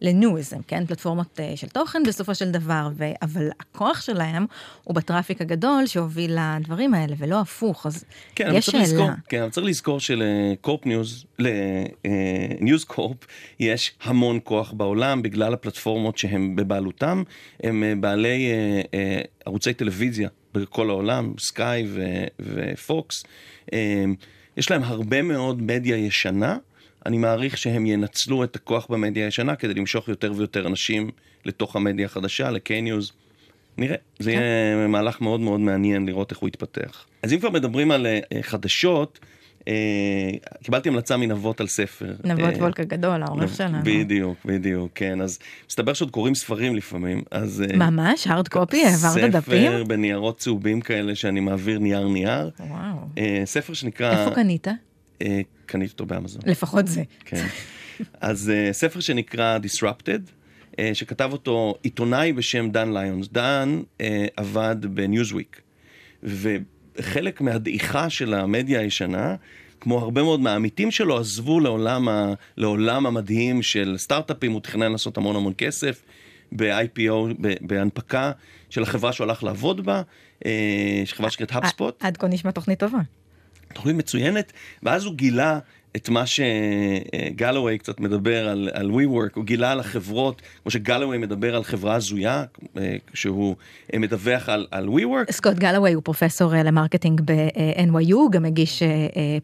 ל 0.00 0.09
news, 0.09 0.54
כן? 0.68 0.86
פלטפורמות 0.86 1.40
של 1.54 1.68
תוכן 1.68 2.02
בסופו 2.06 2.34
של 2.34 2.50
דבר, 2.50 2.88
ו... 2.96 3.04
אבל 3.22 3.48
הכוח 3.60 4.00
שלהם 4.00 4.46
הוא 4.84 4.94
ב 4.94 5.00
traffic 5.00 5.40
הגדול 5.40 5.86
שהוביל 5.86 6.38
לדברים 6.38 6.94
האלה, 6.94 7.14
ולא 7.18 7.40
הפוך, 7.40 7.86
אז 7.86 8.04
כן, 8.34 8.50
יש 8.54 8.66
שאלה. 8.66 8.82
לזכור, 8.82 9.08
כן, 9.28 9.42
אבל 9.42 9.50
צריך 9.50 9.66
לזכור 9.66 10.00
שלקורפ 10.00 10.86
ניוז, 10.86 11.24
לניוז 11.38 12.84
קורפ, 12.84 13.16
יש 13.60 13.92
המון 14.04 14.38
כוח 14.44 14.72
בעולם 14.72 15.22
בגלל 15.22 15.54
הפלטפורמות 15.54 16.18
שהם 16.18 16.56
בבעלותם, 16.56 17.22
הם 17.62 17.84
אה, 17.84 17.94
בעלי 17.94 18.52
אה, 18.52 18.80
אה, 18.94 19.20
ערוצי 19.46 19.74
טלוויזיה 19.74 20.28
בכל 20.54 20.90
העולם, 20.90 21.32
סקאי 21.38 21.86
ופוקס, 22.40 23.24
יש 24.56 24.70
להם 24.70 24.82
הרבה 24.82 25.22
מאוד 25.22 25.62
מדיה 25.62 25.96
ישנה. 25.96 26.56
אני 27.06 27.18
מעריך 27.18 27.58
שהם 27.58 27.86
ינצלו 27.86 28.44
את 28.44 28.56
הכוח 28.56 28.86
במדיה 28.90 29.24
הישנה 29.24 29.56
כדי 29.56 29.74
למשוך 29.74 30.08
יותר 30.08 30.32
ויותר 30.36 30.66
אנשים 30.66 31.10
לתוך 31.44 31.76
המדיה 31.76 32.06
החדשה, 32.06 32.50
ל 32.50 32.58
K-News. 32.58 33.12
נראה, 33.78 33.96
זה 34.18 34.32
כן. 34.32 34.38
יהיה 34.38 34.86
מהלך 34.86 35.20
מאוד 35.20 35.40
מאוד 35.40 35.60
מעניין 35.60 36.06
לראות 36.06 36.30
איך 36.30 36.38
הוא 36.38 36.48
יתפתח. 36.48 37.06
אז 37.22 37.32
אם 37.32 37.38
כבר 37.38 37.50
מדברים 37.50 37.90
על 37.90 38.06
חדשות, 38.40 39.18
קיבלתי 40.62 40.88
המלצה 40.88 41.16
מנבות 41.16 41.60
על 41.60 41.66
ספר. 41.66 42.14
נבות 42.24 42.54
uh, 42.54 42.58
וולק 42.58 42.80
הגדול, 42.80 43.22
העורך 43.22 43.54
שלנו. 43.56 43.78
בדיוק, 43.84 44.38
בדיוק, 44.44 44.92
כן. 44.94 45.20
אז 45.20 45.38
מסתבר 45.68 45.92
שעוד 45.92 46.10
קוראים 46.10 46.34
ספרים 46.34 46.76
לפעמים, 46.76 47.22
אז... 47.30 47.64
ממש? 47.74 48.26
הארד 48.26 48.48
קופי? 48.48 48.84
העברת 48.84 49.30
דפים? 49.30 49.72
ספר 49.72 49.84
בניירות 49.84 50.38
צהובים 50.38 50.80
כאלה 50.80 51.14
שאני 51.14 51.40
מעביר 51.40 51.78
נייר 51.78 52.08
נייר. 52.08 52.50
וואו. 52.60 52.96
ספר 53.44 53.72
שנקרא... 53.72 54.20
איפה 54.20 54.34
קנית? 54.34 54.66
קניתי 55.66 55.92
אותו 55.92 56.06
באמזון. 56.06 56.42
לפחות 56.46 56.86
זה. 56.86 57.02
כן. 57.24 57.46
אז 58.20 58.52
ספר 58.72 59.00
שנקרא 59.00 59.58
Disrupted. 59.58 60.30
אה, 60.78 60.90
שכתב 60.94 61.28
אותו 61.32 61.74
עיתונאי 61.82 62.32
בשם 62.32 62.70
דן 62.70 62.92
ליונס. 62.92 63.28
דן 63.32 63.80
אה, 64.00 64.26
עבד 64.36 64.76
בניוזוויק, 64.80 65.60
וחלק 66.96 67.40
מהדעיכה 67.40 68.10
של 68.10 68.34
המדיה 68.34 68.80
הישנה, 68.80 69.34
כמו 69.80 69.98
הרבה 69.98 70.22
מאוד 70.22 70.40
מהעמיתים 70.40 70.90
שלו, 70.90 71.18
עזבו 71.18 71.60
לעולם, 71.60 72.08
ה, 72.08 72.34
לעולם 72.56 73.06
המדהים 73.06 73.62
של 73.62 73.94
סטארט-אפים, 73.98 74.52
הוא 74.52 74.60
תכנן 74.60 74.92
לעשות 74.92 75.16
המון 75.16 75.36
המון 75.36 75.52
כסף 75.58 76.02
ב-IPO, 76.52 77.12
בהנפקה 77.60 78.32
של 78.70 78.82
החברה 78.82 79.12
שהוא 79.12 79.24
הלך 79.24 79.44
לעבוד 79.44 79.84
בה, 79.84 80.02
אה, 80.46 81.02
חברה 81.06 81.30
שנקראת 81.30 81.64
HubSpot. 81.64 81.92
עד 82.00 82.16
כה 82.16 82.28
נשמע 82.28 82.50
תוכנית 82.50 82.78
טובה. 82.78 82.98
תוכנית 83.74 83.96
מצוינת, 83.96 84.52
ואז 84.82 85.04
הוא 85.04 85.14
גילה 85.14 85.58
את 85.96 86.08
מה 86.08 86.24
שגלווי 86.26 87.78
קצת 87.78 88.00
מדבר 88.00 88.48
על, 88.48 88.70
על 88.72 88.90
WeWork, 88.90 89.30
הוא 89.34 89.44
גילה 89.44 89.72
על 89.72 89.80
החברות, 89.80 90.42
כמו 90.62 90.70
שגלווי 90.70 91.18
מדבר 91.18 91.56
על 91.56 91.64
חברה 91.64 91.94
הזויה, 91.94 92.44
כשהוא 93.12 93.56
מדווח 93.96 94.48
על, 94.48 94.66
על 94.70 94.88
WeWork. 94.88 95.32
סקוט 95.32 95.54
גלווי 95.54 95.92
הוא 95.92 96.02
פרופסור 96.02 96.52
ל 96.54 96.61
marketing 96.61 97.20
ב-NYU, 97.24 98.14
הוא 98.14 98.30
גם 98.30 98.42
מגיש 98.42 98.82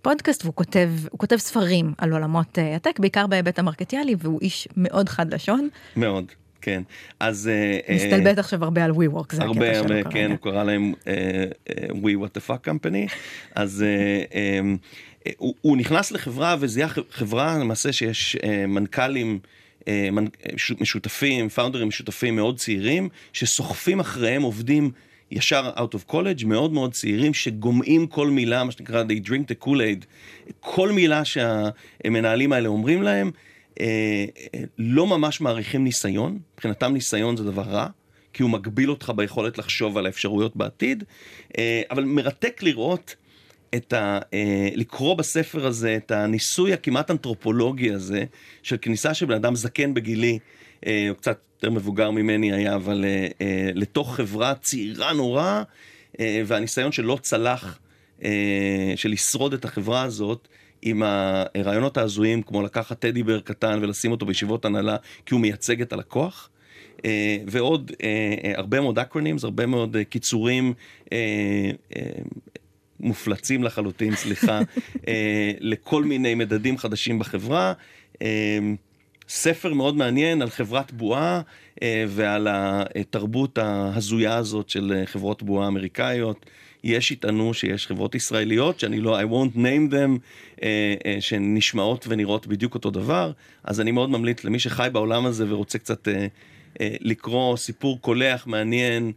פודקאסט 0.03 0.45
והוא 0.45 0.55
כותב, 0.55 0.91
כותב 1.17 1.37
ספרים 1.37 1.93
על 1.99 2.13
עולמות 2.13 2.59
הטק, 2.77 2.99
בעיקר 2.99 3.27
בהיבט 3.27 3.59
המרקטיאלי, 3.59 4.15
והוא 4.19 4.41
איש 4.41 4.69
מאוד 4.77 5.09
חד 5.09 5.35
לשון. 5.35 5.69
מאוד. 5.97 6.25
כן, 6.63 6.83
אז... 7.21 7.51
מסתלבט 7.95 8.39
עכשיו 8.39 8.65
הרבה 8.65 8.85
על 8.85 8.91
WeWork, 8.91 9.35
זה 9.35 9.43
הרבה, 9.43 9.79
הרבה, 9.79 10.05
כן, 10.05 10.31
הוא 10.31 10.39
קרא 10.39 10.65
להם 10.65 10.93
We 11.91 12.25
What 12.25 12.39
the 12.39 12.49
Fuck 12.49 12.69
Company, 12.69 13.13
אז 13.55 13.85
הוא, 15.37 15.55
הוא 15.61 15.77
נכנס 15.77 16.13
לחברה 16.13 16.57
וזיהה 16.61 16.89
חברה 17.11 17.59
למעשה 17.59 17.93
שיש 17.93 18.37
אה, 18.43 18.67
מנכ"לים 18.67 19.39
אה, 19.89 20.09
משותפים, 20.81 21.49
פאונדרים 21.49 21.89
משותפים 21.89 22.37
מאוד 22.37 22.59
צעירים, 22.59 23.09
שסוחפים 23.33 24.01
אחריהם 24.01 24.43
עובדים 24.43 24.91
ישר 25.31 25.71
out 25.77 25.95
of 25.95 26.13
college, 26.13 26.47
מאוד 26.47 26.73
מאוד 26.73 26.93
צעירים, 26.93 27.35
שגומעים 27.35 28.07
כל 28.07 28.31
מילה, 28.31 28.65
מה 28.65 28.73
שנקרא 28.73 29.05
they 29.05 29.29
drink 29.29 29.53
the 29.53 29.67
Kool-Aid, 29.67 30.05
כל 30.61 30.93
מילה 30.93 31.23
שהמנהלים 31.25 32.53
האלה 32.53 32.69
אומרים 32.69 33.03
להם, 33.03 33.31
אה, 33.81 34.25
לא 34.79 35.07
ממש 35.07 35.41
מעריכים 35.41 35.85
ניסיון, 35.85 36.39
מבחינתם 36.55 36.93
ניסיון 36.93 37.37
זה 37.37 37.45
דבר 37.45 37.63
רע. 37.63 37.87
כי 38.33 38.43
הוא 38.43 38.51
מגביל 38.51 38.91
אותך 38.91 39.13
ביכולת 39.17 39.59
לחשוב 39.59 39.99
על 39.99 40.07
האפשרויות 40.07 40.57
בעתיד, 40.57 41.05
אבל 41.91 42.05
מרתק 42.05 42.63
לראות 42.63 43.17
את 43.75 43.93
ה... 43.93 44.19
אה, 44.35 44.69
לקרוא 44.75 45.15
בספר 45.15 45.67
הזה 45.67 45.97
את 45.97 46.11
הניסוי 46.11 46.73
הכמעט 46.73 47.11
אנתרופולוגי 47.11 47.91
הזה, 47.91 48.25
של 48.63 48.77
כניסה 48.83 49.15
של 49.15 49.27
בן 49.27 49.35
אדם 49.35 49.55
זקן 49.55 49.95
בגילי, 49.95 50.39
אה, 50.87 51.07
הוא 51.09 51.17
קצת 51.17 51.39
יותר 51.55 51.71
מבוגר 51.71 52.11
ממני 52.11 52.53
היה, 52.53 52.75
אבל 52.75 53.05
אה, 53.41 53.71
לתוך 53.75 54.17
חברה 54.17 54.55
צעירה 54.55 55.13
נורא, 55.13 55.63
והניסיון 56.47 56.93
שלא 56.93 57.19
צלח, 57.23 57.79
של 58.97 59.09
לשרוד 59.09 59.55
את 59.55 59.65
החברה 59.65 60.03
הזאת. 60.03 60.49
עם 60.83 61.03
הרעיונות 61.03 61.97
ההזויים, 61.97 62.43
כמו 62.43 62.63
לקחת 62.63 62.99
טדי 62.99 63.23
בר 63.23 63.41
קטן 63.41 63.79
ולשים 63.83 64.11
אותו 64.11 64.27
בישיבות 64.27 64.65
הנהלה, 64.65 64.97
כי 65.27 65.35
הוא 65.35 65.41
מייצג 65.41 65.83
את 65.83 65.93
הלקוח. 65.93 66.51
Uh, 66.99 67.03
ועוד 67.47 67.91
uh, 67.91 67.95
הרבה 68.55 68.81
מאוד 68.81 68.99
אקרונים, 68.99 69.37
הרבה 69.43 69.67
מאוד 69.67 69.97
uh, 69.97 70.05
קיצורים 70.05 70.75
מופלצים 73.01 73.65
לחלוטין, 73.65 74.17
סליחה, 74.17 74.61
אה, 75.09 75.53
לכל 75.61 76.05
מיני 76.05 76.35
מדדים 76.35 76.79
חדשים 76.79 77.19
בחברה. 77.19 77.73
אה, 78.23 78.59
ספר 79.29 79.75
מאוד 79.75 79.97
מעניין 79.97 80.43
על 80.43 80.51
חברת 80.51 80.93
בועה 80.93 81.41
אה, 81.83 82.05
ועל 82.09 82.49
התרבות 82.51 83.59
ההזויה 83.59 84.37
הזאת 84.37 84.69
של 84.69 85.03
חברות 85.05 85.43
בועה 85.43 85.69
אמריקאיות. 85.69 86.47
יש 86.85 87.11
יטענו 87.11 87.55
שיש 87.55 87.87
חברות 87.87 88.15
ישראליות, 88.15 88.81
שאני 88.81 89.01
לא, 89.01 89.21
I 89.21 89.25
won't 89.25 89.57
name 89.57 89.93
them, 89.93 90.65
שנשמעות 91.21 92.07
ונראות 92.09 92.47
בדיוק 92.47 92.75
אותו 92.75 92.91
דבר, 92.91 93.33
אז 93.65 93.81
אני 93.81 93.91
מאוד 93.91 94.11
ממליץ 94.11 94.45
למי 94.45 94.59
שחי 94.59 94.89
בעולם 94.93 95.27
הזה 95.27 95.45
ורוצה 95.49 95.79
קצת 95.79 96.09
לקרוא 96.81 97.57
סיפור 97.57 98.01
קולח, 98.01 98.47
מעניין, 98.47 99.13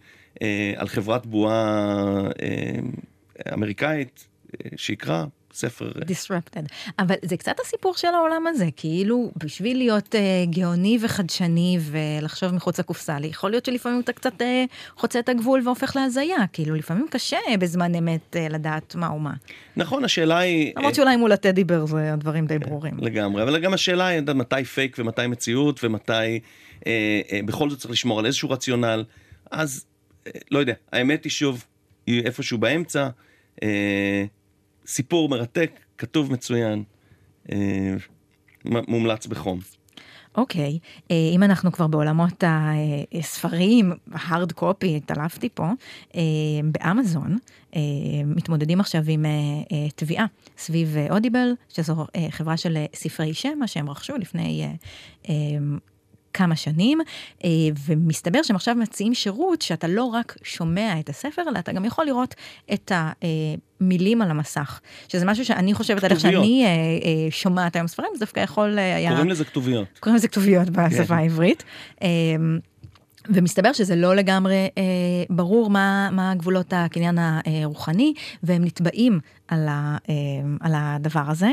על 0.75 0.88
חברת 0.88 1.25
בועה 1.25 2.22
אמריקאית 3.54 4.28
אה, 4.54 4.70
שיקרא 4.76 5.26
ספר... 5.54 5.92
אה, 5.96 6.02
Disrupted. 6.02 6.92
אבל 7.00 7.16
זה 7.26 7.38
קצת 7.38 7.56
הסיפור 7.66 7.98
של 7.98 8.08
העולם 8.08 8.48
הזה, 8.48 8.68
כאילו 8.76 9.32
בשביל 9.38 9.78
להיות 9.78 10.16
uh, 10.16 10.50
גאוני 10.50 10.98
וחדשני 11.02 11.80
ולחשוב 11.82 12.54
מחוץ 12.54 12.80
לקופסה, 12.80 13.18
יכול 13.24 13.50
להיות 13.50 13.66
שלפעמים 13.66 14.02
אתה 14.02 14.14
קצת 14.14 14.42
uh, 14.42 14.46
חוצה 14.96 15.20
את 15.20 15.30
הגבול 15.30 15.62
והופך 15.66 15.96
להזיה, 15.96 16.38
כאילו 16.54 16.76
לפעמים 16.76 17.06
קשה 17.10 17.38
בזמן 17.60 17.96
אמת 17.96 18.36
uh, 18.36 18.54
לדעת 18.54 18.96
מה 18.96 19.08
או 19.08 19.20
מה. 19.20 19.34
נכון, 19.76 20.04
השאלה 20.04 20.38
היא... 20.38 20.74
למרות 20.78 20.96
שאולי 20.96 21.16
מול 21.16 21.32
הטדיבר 21.32 21.86
זה 21.86 22.14
הדברים 22.14 22.48
די 22.48 22.60
ברורים. 22.60 22.98
לגמרי, 22.98 23.44
אבל 23.44 23.60
גם 23.60 23.74
השאלה 23.74 24.08
היא 24.08 24.22
מתי 24.36 24.64
פייק 24.64 24.96
ומתי 25.00 25.28
מציאות 25.28 25.84
ומתי 25.84 26.40
uh, 26.80 26.84
uh, 26.84 26.86
בכל 27.46 27.70
זאת 27.70 27.80
צריך 27.80 27.92
לשמור 27.92 28.20
על 28.20 28.26
איזשהו 28.26 28.50
רציונל, 28.50 29.04
אז 29.52 29.86
uh, 30.26 30.30
לא 30.52 30.60
יודע, 30.60 30.74
האמת 30.92 31.24
היא 31.24 31.32
שוב, 31.32 31.66
היא 32.08 32.24
איפשהו 32.24 32.58
באמצע. 32.58 33.10
אה, 33.64 34.26
סיפור 34.86 35.30
מרתק, 35.30 35.72
כתוב 35.98 36.32
מצוין, 36.32 36.84
אה, 37.52 37.94
מומלץ 38.66 39.28
בחום. 39.28 39.60
אוקיי, 40.38 40.80
okay. 40.82 41.12
אה, 41.12 41.16
אם 41.36 41.44
אנחנו 41.44 41.72
כבר 41.72 41.88
בעולמות 41.88 42.44
הספרים, 43.20 43.92
הארד 44.12 44.52
קופי, 44.52 44.98
התעלפתי 44.98 45.50
פה, 45.54 45.68
אה, 46.16 46.22
באמזון 46.64 47.38
אה, 47.76 47.82
מתמודדים 48.26 48.80
עכשיו 48.80 49.02
עם 49.08 49.26
תביעה 49.96 50.26
סביב 50.58 50.96
אודיבל, 51.10 51.54
שזו 51.70 52.06
חברה 52.30 52.58
של 52.58 52.78
ספרי 52.94 53.34
שמע 53.34 53.68
שהם 53.68 53.90
רכשו 53.90 54.18
לפני 54.18 54.76
כמה 56.34 56.56
שנים, 56.56 57.00
אה, 57.44 57.50
ומסתבר 57.86 58.44
שהם 58.44 58.56
עכשיו 58.56 58.75
מציעים 58.75 59.13
שירות 59.13 59.62
שאתה 59.62 59.88
לא 59.88 60.04
רק 60.04 60.36
שומע 60.44 61.00
את 61.00 61.10
הספר, 61.10 61.42
אלא 61.50 61.60
אתה 61.60 61.72
גם 61.72 61.86
יכול 61.86 62.06
לראות 62.06 62.36
את 62.74 62.92
המילים 63.82 64.22
על 64.22 64.32
המסך, 64.32 64.80
שזה 65.08 65.25
משהו 65.25 65.46
שאני 65.46 65.74
חושבת 65.74 66.04
על 66.04 66.12
איך 66.12 66.20
שאני 66.20 66.66
אה, 66.66 66.70
אה, 66.70 67.32
שומעת 67.32 67.75
היום 67.75 67.88
ספרים, 67.88 68.10
זה 68.13 68.20
דווקא 68.20 68.40
יכול 68.40 68.80
היה... 68.80 69.10
קוראים 69.10 69.30
לזה 69.30 69.46
כתוביות. 69.46 69.88
קוראים 70.00 70.16
לזה 70.16 70.28
כתוביות 70.28 70.70
בשפה 70.70 71.06
כן. 71.06 71.13
העברית. 71.13 71.63
ומסתבר 73.30 73.74
שזה 73.74 73.96
לא 73.96 74.16
לגמרי 74.16 74.68
אה, 74.78 74.84
ברור 75.30 75.70
מה, 75.70 76.10
מה 76.12 76.34
גבולות 76.36 76.74
הקניין 76.75 77.18
הרוחני, 77.20 78.13
והם 78.44 78.63
נתבעים 78.63 79.20
על, 79.48 79.68
ה, 79.68 79.98
אה, 80.10 80.13
על 80.60 80.72
הדבר 80.75 81.24
הזה. 81.28 81.52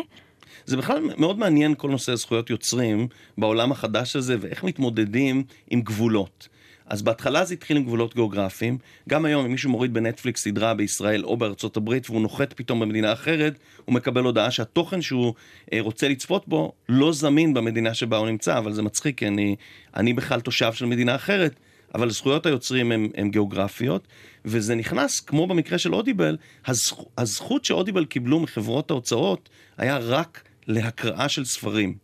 זה 0.70 0.76
בכלל 0.76 1.02
מאוד 1.16 1.38
מעניין 1.38 1.74
כל 1.74 1.90
נושא 1.90 2.14
זכויות 2.14 2.50
יוצרים 2.50 3.08
בעולם 3.38 3.72
החדש 3.72 4.16
הזה, 4.16 4.36
ואיך 4.40 4.64
מתמודדים 4.64 5.44
עם 5.70 5.80
גבולות. 5.80 6.48
אז 6.86 7.02
בהתחלה 7.02 7.44
זה 7.44 7.54
התחיל 7.54 7.76
עם 7.76 7.84
גבולות 7.84 8.14
גיאוגרפיים. 8.14 8.78
גם 9.08 9.24
היום, 9.24 9.44
אם 9.44 9.50
מישהו 9.50 9.70
מוריד 9.70 9.94
בנטפליקס 9.94 10.44
סדרה 10.44 10.74
בישראל 10.74 11.24
או 11.24 11.36
בארצות 11.36 11.76
הברית 11.76 12.10
והוא 12.10 12.20
נוחת 12.20 12.52
פתאום 12.52 12.80
במדינה 12.80 13.12
אחרת, 13.12 13.58
הוא 13.84 13.94
מקבל 13.94 14.24
הודעה 14.24 14.50
שהתוכן 14.50 15.02
שהוא 15.02 15.34
אה, 15.72 15.80
רוצה 15.80 16.08
לצפות 16.08 16.48
בו 16.48 16.72
לא 16.88 17.12
זמין 17.12 17.54
במדינה 17.54 17.94
שבה 17.94 18.16
הוא 18.16 18.26
נמצא, 18.26 18.58
אבל 18.58 18.72
זה 18.72 18.82
מצחיק, 18.82 19.18
כי 19.18 19.26
אני, 19.26 19.56
אני 19.96 20.12
בכלל 20.12 20.40
תושב 20.40 20.72
של 20.72 20.86
מדינה 20.86 21.14
אחרת, 21.14 21.60
אבל 21.94 22.10
זכויות 22.10 22.46
היוצרים 22.46 22.92
הן 22.92 23.30
גיאוגרפיות, 23.30 24.08
וזה 24.44 24.74
נכנס, 24.74 25.20
כמו 25.20 25.46
במקרה 25.46 25.78
של 25.78 25.94
אודיבל, 25.94 26.36
הזכ, 26.66 26.94
הזכות 27.18 27.64
שאודיבל 27.64 28.04
קיבלו 28.04 28.40
מחברות 28.40 28.90
ההוצאות 28.90 29.48
היה 29.78 29.98
רק 29.98 30.42
להקראה 30.70 31.28
של 31.28 31.44
ספרים. 31.44 31.94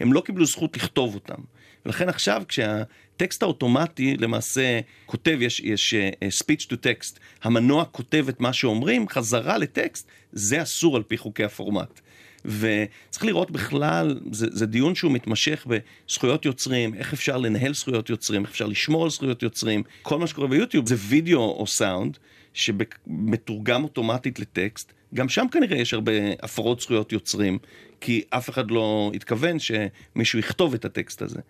הם 0.00 0.12
לא 0.12 0.20
קיבלו 0.20 0.46
זכות 0.46 0.76
לכתוב 0.76 1.14
אותם. 1.14 1.42
ולכן 1.86 2.08
עכשיו 2.08 2.42
כשהטקסט 2.48 3.42
האוטומטי 3.42 4.16
למעשה 4.16 4.80
כותב, 5.06 5.38
יש, 5.40 5.60
יש 5.60 5.94
uh, 5.94 6.42
speech 6.42 6.66
to 6.66 6.72
text, 6.72 7.18
המנוע 7.42 7.84
כותב 7.84 8.26
את 8.28 8.40
מה 8.40 8.52
שאומרים, 8.52 9.08
חזרה 9.08 9.58
לטקסט, 9.58 10.08
זה 10.32 10.62
אסור 10.62 10.96
על 10.96 11.02
פי 11.02 11.18
חוקי 11.18 11.44
הפורמט. 11.44 12.00
וצריך 12.44 13.24
לראות 13.24 13.50
בכלל, 13.50 14.20
זה, 14.32 14.46
זה 14.50 14.66
דיון 14.66 14.94
שהוא 14.94 15.12
מתמשך 15.12 15.66
בזכויות 15.66 16.44
יוצרים, 16.44 16.94
איך 16.94 17.12
אפשר 17.12 17.36
לנהל 17.36 17.74
זכויות 17.74 18.10
יוצרים, 18.10 18.42
איך 18.42 18.50
אפשר 18.50 18.66
לשמור 18.66 19.04
על 19.04 19.10
זכויות 19.10 19.42
יוצרים. 19.42 19.82
כל 20.02 20.18
מה 20.18 20.26
שקורה 20.26 20.48
ביוטיוב 20.48 20.88
זה 20.88 20.94
וידאו 20.98 21.40
או 21.40 21.66
סאונד 21.66 22.18
שמתורגם 22.56 23.84
אוטומטית 23.84 24.38
לטקסט. 24.38 24.92
גם 25.14 25.28
שם 25.28 25.46
כנראה 25.52 25.78
יש 25.78 25.94
הרבה 25.94 26.12
הפרות 26.42 26.80
זכויות 26.80 27.12
יוצרים, 27.12 27.58
כי 28.00 28.22
אף 28.30 28.50
אחד 28.50 28.70
לא 28.70 29.10
התכוון 29.14 29.56
שמישהו 29.58 30.38
יכתוב 30.38 30.74
את 30.74 30.84
הטקסט 30.84 31.22
הזה. 31.22 31.40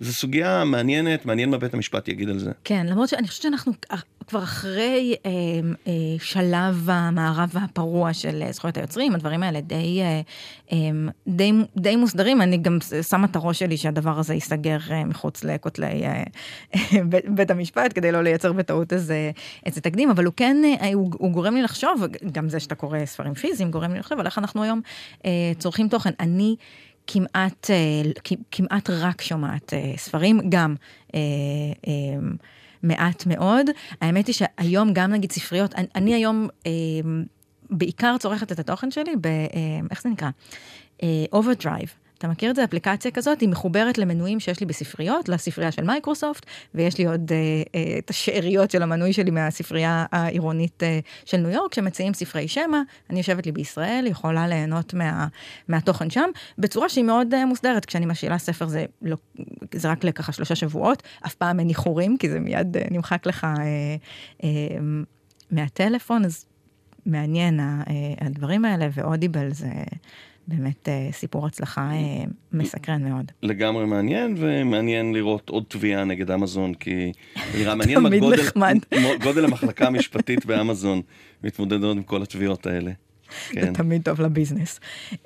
זו 0.00 0.12
סוגיה 0.12 0.64
מעניינת, 0.64 1.26
מעניין 1.26 1.50
מה 1.50 1.58
בית 1.58 1.74
המשפט 1.74 2.08
יגיד 2.08 2.28
על 2.28 2.38
זה. 2.38 2.50
כן, 2.64 2.86
למרות 2.86 3.08
שאני 3.08 3.28
חושבת 3.28 3.42
שאנחנו 3.42 3.72
כבר 4.26 4.42
אחרי 4.42 5.14
אה, 5.26 5.30
אה, 5.86 5.92
שלב 6.18 6.88
המערב 6.90 7.54
הפרוע 7.62 8.12
של 8.12 8.42
אה, 8.42 8.52
זכויות 8.52 8.76
היוצרים, 8.76 9.14
הדברים 9.14 9.42
האלה 9.42 9.60
די, 9.60 10.00
אה, 10.00 10.20
אה, 10.72 10.78
די, 11.28 11.52
די 11.76 11.96
מוסדרים, 11.96 12.42
אני 12.42 12.56
גם 12.56 12.78
שמה 13.08 13.26
את 13.26 13.36
הראש 13.36 13.58
שלי 13.58 13.76
שהדבר 13.76 14.18
הזה 14.18 14.34
ייסגר 14.34 14.78
אה, 14.90 15.04
מחוץ 15.04 15.44
לכותלי 15.44 16.02
אה, 16.06 16.22
בית, 17.10 17.28
בית 17.28 17.50
המשפט, 17.50 17.92
כדי 17.94 18.12
לא 18.12 18.22
לייצר 18.22 18.52
בטעות 18.52 18.92
איזה, 18.92 19.30
איזה 19.66 19.80
תקדים, 19.80 20.10
אבל 20.10 20.24
הוא 20.24 20.34
כן, 20.36 20.56
אה, 20.64 20.92
הוא, 20.94 21.10
הוא 21.18 21.32
גורם 21.32 21.54
לי 21.54 21.62
לחשוב, 21.62 22.06
גם 22.32 22.48
זה 22.48 22.60
שאתה 22.60 22.74
קורא 22.74 22.98
ספרים 23.04 23.34
פיזיים 23.34 23.70
גורם 23.70 23.92
לי 23.92 23.98
לחשוב 23.98 24.20
על 24.20 24.26
איך 24.26 24.38
אנחנו 24.38 24.62
היום 24.62 24.80
אה, 25.24 25.52
צורכים 25.58 25.88
תוכן. 25.88 26.10
אני... 26.20 26.56
כמעט, 27.12 27.70
אה, 27.70 28.10
כמעט 28.50 28.90
רק 28.90 29.22
שומעת 29.22 29.74
אה, 29.74 29.92
ספרים, 29.96 30.40
גם 30.48 30.74
אה, 31.14 31.20
מעט 32.82 33.26
מאוד. 33.26 33.66
האמת 34.00 34.26
היא 34.26 34.34
שהיום 34.34 34.92
גם 34.92 35.12
נגיד 35.12 35.32
ספריות, 35.32 35.74
אני, 35.74 35.86
אני 35.94 36.14
היום 36.14 36.48
בעיקר 37.70 38.16
צורכת 38.18 38.52
את 38.52 38.58
התוכן 38.58 38.90
שלי 38.90 39.12
ב... 39.20 39.28
איך 39.90 40.02
זה 40.02 40.08
נקרא? 40.08 40.30
OverDrive. 41.32 41.94
אתה 42.20 42.28
מכיר 42.28 42.50
את 42.50 42.56
זה? 42.56 42.64
אפליקציה 42.64 43.10
כזאת, 43.10 43.40
היא 43.40 43.48
מחוברת 43.48 43.98
למנויים 43.98 44.40
שיש 44.40 44.60
לי 44.60 44.66
בספריות, 44.66 45.28
לספרייה 45.28 45.72
של 45.72 45.84
מייקרוסופט, 45.84 46.46
ויש 46.74 46.98
לי 46.98 47.06
עוד 47.06 47.32
אה, 47.32 47.36
אה, 47.74 47.98
את 47.98 48.10
השאריות 48.10 48.70
של 48.70 48.82
המנוי 48.82 49.12
שלי 49.12 49.30
מהספרייה 49.30 50.06
העירונית 50.12 50.82
אה, 50.82 51.00
של 51.24 51.36
ניו 51.36 51.50
יורק, 51.50 51.74
שמציעים 51.74 52.14
ספרי 52.14 52.48
שמע, 52.48 52.80
אני 53.10 53.18
יושבת 53.18 53.46
לי 53.46 53.52
בישראל, 53.52 54.06
יכולה 54.06 54.48
ליהנות 54.48 54.94
מה, 54.94 55.26
מהתוכן 55.68 56.10
שם, 56.10 56.30
בצורה 56.58 56.88
שהיא 56.88 57.04
מאוד 57.04 57.34
אה, 57.34 57.46
מוסדרת. 57.46 57.84
כשאני 57.84 58.06
משאילה 58.06 58.38
ספר 58.38 58.66
זה, 58.66 58.84
לא, 59.02 59.16
זה 59.74 59.90
רק 59.90 60.04
לככה 60.04 60.32
שלושה 60.32 60.54
שבועות, 60.54 61.02
אף 61.26 61.34
פעם 61.34 61.60
אין 61.60 61.68
איחורים, 61.68 62.16
כי 62.16 62.30
זה 62.30 62.40
מיד 62.40 62.76
אה, 62.76 62.82
נמחק 62.90 63.26
לך 63.26 63.44
אה, 63.44 63.96
אה, 64.44 64.78
מהטלפון, 65.50 66.24
אז 66.24 66.46
מעניין 67.06 67.60
אה, 67.60 67.82
הדברים 68.20 68.64
האלה, 68.64 68.88
ואודיבל 68.92 69.52
זה... 69.52 69.68
באמת 70.48 70.88
אה, 70.88 71.08
סיפור 71.12 71.46
הצלחה 71.46 71.90
אה, 71.92 72.24
מסקרן 72.52 73.08
מאוד. 73.08 73.32
לגמרי 73.42 73.86
מעניין, 73.86 74.34
ומעניין 74.38 75.12
לראות 75.14 75.48
עוד 75.48 75.64
תביעה 75.68 76.04
נגד 76.04 76.30
אמזון, 76.30 76.74
כי 76.74 77.12
נראה 77.58 77.74
מעניין 77.74 77.98
מה 77.98 78.08
גודל, 78.18 78.42
גודל 79.24 79.44
המחלקה 79.44 79.86
המשפטית 79.86 80.46
באמזון 80.46 81.02
מתמודדות 81.44 81.96
עם 81.96 82.02
כל 82.02 82.22
התביעות 82.22 82.66
האלה. 82.66 82.90
כן. 83.48 83.60
זה 83.60 83.72
תמיד 83.72 84.02
טוב 84.02 84.20
לביזנס. 84.20 84.80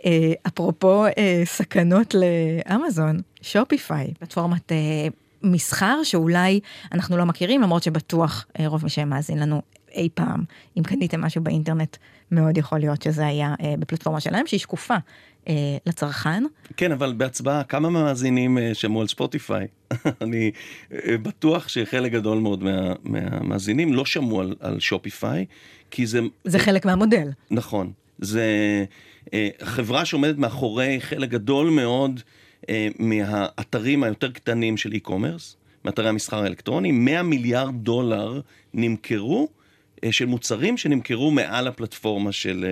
אה, 0.05 0.33
אפרופו 0.47 1.05
סכנות 1.45 2.15
לאמזון, 2.15 3.21
שופיפיי, 3.43 4.15
פלטפורמת 4.19 4.73
מסחר 5.43 6.03
שאולי 6.03 6.61
אנחנו 6.93 7.17
לא 7.17 7.25
מכירים, 7.25 7.63
למרות 7.63 7.83
שבטוח 7.83 8.47
רוב 8.67 8.85
מי 8.85 8.91
שמאזין 8.91 9.39
לנו 9.39 9.63
אי 9.95 10.09
פעם, 10.15 10.45
אם 10.79 10.83
קניתם 10.83 11.21
משהו 11.21 11.43
באינטרנט, 11.43 11.97
מאוד 12.35 12.59
יכול 12.59 12.79
להיות 12.79 13.03
שזה 13.03 13.27
היה 13.27 13.55
אה, 13.61 13.75
בפלטפורמה 13.79 14.21
שלהם, 14.21 14.47
שהיא 14.47 14.61
שקופה 14.61 14.97
אה, 15.49 15.55
לצרכן. 15.87 16.45
כן, 16.77 16.93
אבל 16.93 17.13
בהצבעה, 17.17 17.65
כמה 17.65 17.91
מאזינים 17.91 18.59
אה, 18.59 18.75
שמעו 18.75 19.01
על 19.01 19.07
ספוטיפיי? 19.07 19.67
אני 20.23 20.51
אה, 20.93 21.19
בטוח 21.19 21.69
שחלק 21.69 22.13
גדול 22.13 22.39
מאוד 22.39 22.63
מה, 22.63 22.93
מהמאזינים 23.05 23.93
לא 23.93 24.05
שמעו 24.05 24.41
על, 24.41 24.55
על 24.61 24.81
שופיפיי, 24.81 25.47
כי 25.91 26.07
זה... 26.07 26.21
זה 26.45 26.59
חלק 26.59 26.87
מהמודל. 26.87 27.29
נכון. 27.51 27.93
זה 28.19 28.45
אה, 29.35 29.49
חברה 29.63 30.05
שעומדת 30.05 30.39
מאחורי 30.39 31.01
חלק 31.01 31.31
גדול 31.31 31.71
מאוד 31.71 32.21
אה, 32.69 32.89
מהאתרים 32.99 34.03
היותר 34.03 34.31
קטנים 34.31 34.77
של 34.77 34.93
e-commerce, 34.93 35.57
מאתרי 35.85 36.09
המסחר 36.09 36.43
האלקטרוני, 36.43 36.93
100 36.93 37.23
מיליארד 37.23 37.75
דולר 37.75 38.41
נמכרו. 38.75 39.49
אה, 40.05 40.13
של 40.13 40.27
מוצרים 40.27 40.77
שנמכרו 40.77 41.31
מעל 41.31 41.67
הפלטפורמה 41.67 42.33
של, 42.33 42.65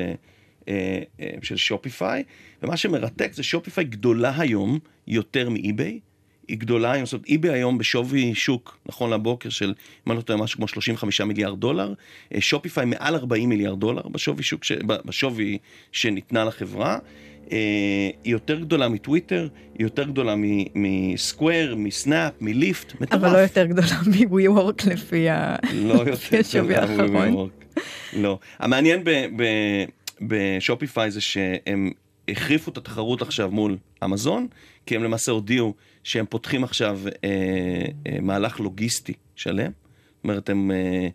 אה, 0.68 1.02
אה, 1.20 1.28
של 1.42 1.56
שופיפיי, 1.56 2.22
ומה 2.62 2.76
שמרתק 2.76 3.32
זה 3.32 3.42
שופיפיי 3.42 3.84
גדולה 3.84 4.40
היום 4.40 4.78
יותר 5.06 5.48
מאי-ביי. 5.48 6.00
היא 6.48 6.58
גדולה 6.58 6.92
היום, 6.92 7.06
זאת 7.06 7.12
אומרת, 7.12 7.26
eBay 7.28 7.52
היום 7.52 7.78
בשווי 7.78 8.34
שוק, 8.34 8.78
נכון 8.86 9.10
לבוקר 9.12 9.48
של, 9.48 9.74
אם 10.06 10.12
אני 10.12 10.16
לא 10.16 10.22
טועה, 10.22 10.38
משהו 10.38 10.56
כמו 10.56 10.68
35 10.68 11.20
מיליארד 11.20 11.60
דולר, 11.60 11.94
שופיפיי 12.38 12.84
מעל 12.84 13.14
40 13.14 13.48
מיליארד 13.48 13.80
דולר 13.80 14.08
בשווי 14.08 14.42
שוק, 14.42 14.64
ש... 14.64 14.72
בשווי 14.72 15.58
שניתנה 15.92 16.44
לחברה. 16.44 16.98
היא 17.50 18.12
יותר 18.24 18.60
גדולה 18.60 18.88
מטוויטר, 18.88 19.48
היא 19.74 19.84
יותר 19.84 20.04
גדולה 20.04 20.34
מסקוויר, 20.74 21.76
מסנאפ, 21.76 22.32
מליפט, 22.40 23.00
מטורף. 23.00 23.12
אבל 23.12 23.32
לא 23.32 23.38
יותר 23.38 23.66
גדולה 23.66 23.86
מווי 24.20 24.48
וורק 24.48 24.84
לפי 24.84 25.26
השווי 26.40 26.74
האחרון. 26.74 27.48
לא. 28.12 28.38
המעניין 28.58 29.02
בשופיפיי 30.20 31.10
זה 31.10 31.20
שהם 31.20 31.90
החריפו 32.28 32.70
את 32.70 32.76
התחרות 32.76 33.22
עכשיו 33.22 33.50
מול 33.50 33.76
אמזון, 34.04 34.46
כי 34.86 34.96
הם 34.96 35.04
למעשה 35.04 35.32
הודיעו 35.32 35.74
שהם 36.04 36.26
פותחים 36.28 36.64
עכשיו 36.64 37.00
אה, 37.24 37.30
אה, 38.06 38.16
מהלך 38.20 38.60
לוגיסטי 38.60 39.12
שלם. 39.36 39.70
זאת 39.70 40.24
אומרת, 40.24 40.48
הם... 40.48 40.70
אה, 40.70 41.08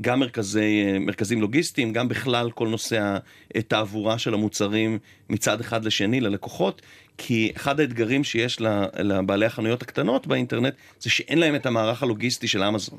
גם 0.00 0.20
מרכזי, 0.20 0.98
מרכזים 1.00 1.40
לוגיסטיים, 1.40 1.92
גם 1.92 2.08
בכלל 2.08 2.50
כל 2.50 2.68
נושא 2.68 3.16
התעבורה 3.54 4.18
של 4.18 4.34
המוצרים 4.34 4.98
מצד 5.30 5.60
אחד 5.60 5.84
לשני 5.84 6.20
ללקוחות, 6.20 6.82
כי 7.18 7.52
אחד 7.56 7.80
האתגרים 7.80 8.24
שיש 8.24 8.60
לבעלי 8.98 9.46
החנויות 9.46 9.82
הקטנות 9.82 10.26
באינטרנט 10.26 10.74
זה 11.00 11.10
שאין 11.10 11.38
להם 11.38 11.54
את 11.54 11.66
המערך 11.66 12.02
הלוגיסטי 12.02 12.48
של 12.48 12.62
אמזון. 12.62 12.98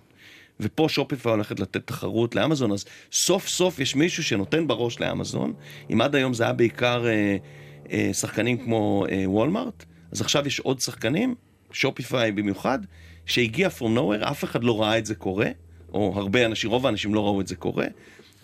ופה 0.60 0.86
שופיפיי 0.90 1.32
הולכת 1.32 1.60
לתת 1.60 1.88
תחרות 1.88 2.36
לאמזון, 2.36 2.72
אז 2.72 2.86
סוף 3.12 3.48
סוף 3.48 3.80
יש 3.80 3.96
מישהו 3.96 4.24
שנותן 4.24 4.68
בראש 4.68 5.00
לאמזון. 5.00 5.54
אם 5.94 6.02
עד 6.02 6.16
היום 6.16 6.34
זה 6.34 6.44
היה 6.44 6.54
בעיקר 6.54 7.06
אה, 7.08 7.38
אה, 7.92 8.10
שחקנים 8.14 8.58
כמו 8.58 9.06
אה, 9.12 9.24
וולמארט, 9.26 9.86
אז 10.12 10.22
עכשיו 10.22 10.48
יש 10.48 10.60
עוד 10.60 10.80
שחקנים, 10.80 11.36
שופיפיי 11.72 12.32
במיוחד, 12.32 12.80
שהגיע 13.26 13.70
from 13.80 13.98
nowhere, 13.98 14.32
אף 14.32 14.44
אחד 14.44 14.64
לא 14.64 14.82
ראה 14.82 14.98
את 14.98 15.06
זה 15.06 15.16
קורה. 15.16 15.48
או 15.94 16.14
הרבה 16.16 16.46
אנשים, 16.46 16.70
רוב 16.70 16.86
האנשים 16.86 17.14
לא 17.14 17.26
ראו 17.26 17.42
את 17.42 17.48
זה 17.48 17.56
קורה, 17.56 17.86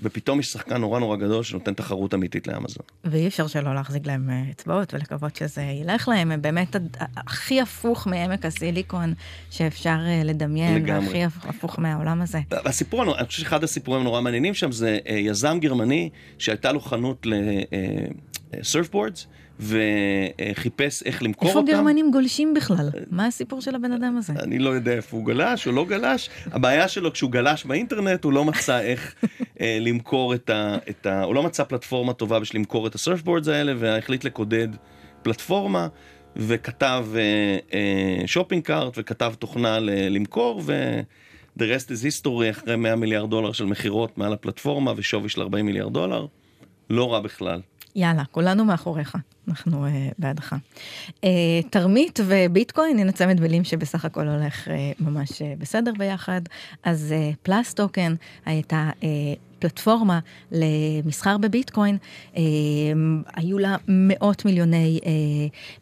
ופתאום 0.01 0.39
יש 0.39 0.47
שחקן 0.47 0.77
נורא 0.77 0.99
נורא 0.99 1.17
גדול 1.17 1.43
שנותן 1.43 1.73
תחרות 1.73 2.13
אמיתית 2.13 2.47
לאמזון. 2.47 2.83
ואי 3.03 3.27
אפשר 3.27 3.47
שלא 3.47 3.75
להחזיק 3.75 4.07
להם 4.07 4.29
אה, 4.29 4.43
אצבעות 4.51 4.93
ולקוות 4.93 5.35
שזה 5.35 5.61
ילך 5.61 6.07
להם, 6.07 6.31
הם 6.31 6.41
באמת 6.41 6.75
הכי 7.17 7.61
הפוך 7.61 8.07
מעמק 8.07 8.45
הסיליקון 8.45 9.13
שאפשר 9.51 9.97
אה, 10.05 10.21
לדמיין, 10.25 10.89
והכי 10.89 11.23
הפוך 11.23 11.79
מהעולם 11.79 12.21
הזה. 12.21 12.39
הסיפור, 12.51 13.03
אני 13.03 13.27
חושב 13.27 13.41
שאחד 13.41 13.63
הסיפורים 13.63 14.01
הנורא 14.01 14.21
מעניינים 14.21 14.53
שם 14.53 14.71
זה 14.71 14.97
אה, 15.07 15.15
יזם 15.15 15.59
גרמני 15.59 16.09
שהייתה 16.37 16.71
לו 16.71 16.79
חנות 16.79 17.27
לסרפבורדס. 18.53 19.27
וחיפש 19.59 21.03
איך 21.03 21.23
למכור 21.23 21.47
איפה 21.47 21.59
אותם. 21.59 21.71
איפה 21.71 21.81
גרמנים 21.81 22.11
גולשים 22.11 22.53
בכלל? 22.53 22.89
מה 23.11 23.25
הסיפור 23.25 23.61
של 23.61 23.75
הבן 23.75 23.91
אדם 23.91 24.17
הזה? 24.17 24.33
אני 24.33 24.59
לא 24.59 24.69
יודע 24.69 24.91
איפה 24.91 25.17
הוא 25.17 25.25
גלש 25.25 25.67
או 25.67 25.71
לא 25.71 25.85
גלש. 25.85 26.29
הבעיה 26.45 26.87
שלו 26.87 27.13
כשהוא 27.13 27.31
גלש 27.31 27.65
באינטרנט 27.65 28.23
הוא 28.23 28.33
לא 28.33 28.45
מצא 28.45 28.81
איך 28.81 29.15
אה, 29.61 29.77
למכור 29.81 30.33
את 30.33 30.49
ה, 30.49 30.77
את 30.89 31.05
ה... 31.05 31.23
הוא 31.23 31.35
לא 31.35 31.43
מצא 31.43 31.63
פלטפורמה 31.63 32.13
טובה 32.13 32.39
בשביל 32.39 32.59
למכור 32.59 32.87
את 32.87 32.95
ה 32.95 33.00
surfboards 33.00 33.47
האלה 33.47 33.73
והחליט 33.77 34.23
לקודד 34.23 34.67
פלטפורמה. 35.21 35.87
וכתב 36.35 37.05
shopping 38.25 38.63
cart 38.63 38.93
וכתב 38.97 39.33
תוכנה 39.39 39.79
למכור 39.79 40.61
ו... 40.65 40.99
The 41.59 41.61
rest 41.61 41.87
is 41.87 42.23
history 42.23 42.49
אחרי 42.49 42.75
100 42.75 42.95
מיליארד 42.95 43.29
דולר 43.29 43.51
של 43.51 43.65
מכירות 43.65 44.17
מעל 44.17 44.33
הפלטפורמה 44.33 44.93
ושווי 44.95 45.29
של 45.29 45.41
40 45.41 45.65
מיליארד 45.65 45.93
דולר. 45.93 46.25
לא 46.89 47.13
רע 47.13 47.19
בכלל. 47.19 47.61
יאללה, 47.95 48.23
כולנו 48.31 48.65
מאחוריך, 48.65 49.17
אנחנו 49.47 49.85
uh, 49.87 49.89
בעדך. 50.19 50.55
Uh, 51.09 51.25
תרמית 51.69 52.19
וביטקוין, 52.25 52.99
הנה 52.99 53.11
צמד 53.11 53.41
מילים 53.41 53.63
שבסך 53.63 54.05
הכל 54.05 54.27
הולך 54.27 54.67
uh, 54.67 54.71
ממש 54.99 55.29
uh, 55.31 55.45
בסדר 55.57 55.91
ביחד. 55.97 56.41
אז 56.83 57.13
uh, 57.17 57.35
פלאס 57.43 57.73
טוקן 57.73 58.15
הייתה 58.45 58.89
uh, 59.01 59.03
פלטפורמה 59.59 60.19
למסחר 60.51 61.37
בביטקוין, 61.37 61.97
uh, 62.33 62.37
היו 63.35 63.57
לה 63.57 63.75
מאות 63.87 64.45
מיליוני 64.45 64.99
uh, 65.03 65.07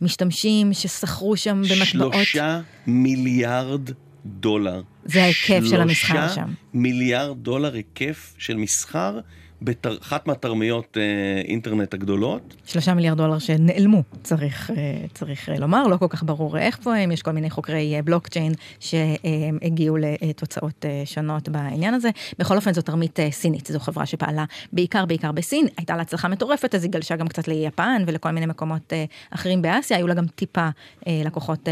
משתמשים 0.02 0.74
ששחרו 0.74 1.38
שם 1.38 1.62
במטבעות. 1.62 2.14
שלושה 2.14 2.62
מיליארד 2.88 3.90
דולר. 4.26 4.82
זה 5.06 5.24
ההיקף 5.24 5.62
של 5.70 5.82
המסחר 5.82 6.28
שם. 6.28 6.34
שלושה 6.34 6.46
מיליארד 6.74 7.38
דולר 7.38 7.74
היקף 7.74 8.36
של 8.38 8.58
מסחר 8.58 9.20
באחת 9.62 10.28
מהתרמיות 10.28 10.98
אה, 10.98 11.42
אינטרנט 11.46 11.94
הגדולות. 11.94 12.56
שלושה 12.66 12.94
מיליארד 12.94 13.18
דולר 13.18 13.40
שנעלמו, 13.40 14.04
צריך, 14.24 14.72
אה, 14.72 14.76
צריך 15.14 15.50
אה, 15.50 15.60
לומר, 15.60 15.88
לא 15.88 15.98
כל 15.98 16.08
כך 16.10 16.24
ברור 16.24 16.58
איך 16.58 16.80
פה 16.84 16.96
הם, 16.96 17.12
יש 17.12 17.22
כל 17.22 17.32
מיני 17.32 17.50
חוקרי 17.50 18.02
בלוקצ'יין 18.06 18.54
שהגיעו 18.80 19.98
לתוצאות 19.98 20.86
שונות 21.06 21.50
בעניין 21.50 21.94
הזה. 21.94 22.10
בכל 22.40 22.56
אופן 22.56 22.74
זו 22.74 22.82
תרמית 22.82 23.20
סינית, 23.32 23.68
זו 23.68 23.80
חברה 23.80 24.06
שפעלה 24.06 24.46
בעיקר 24.74 25.06
בעיקר 25.06 25.32
בסין, 25.32 25.68
הייתה 25.78 25.96
לה 25.96 26.02
הצלחה 26.02 26.28
מטורפת, 26.28 26.76
אז 26.76 26.84
היא 26.84 26.92
גלשה 26.92 27.16
גם 27.16 27.28
קצת 27.28 27.48
ליפן 27.48 28.04
ולכל 28.08 28.32
מיני 28.32 28.46
מקומות 28.46 28.94
אחרים 29.30 29.62
באסיה, 29.62 29.98
היו 29.98 30.08
לה 30.08 30.14
גם 30.14 30.28
טיפה 30.28 30.70
לקוחות 31.08 31.70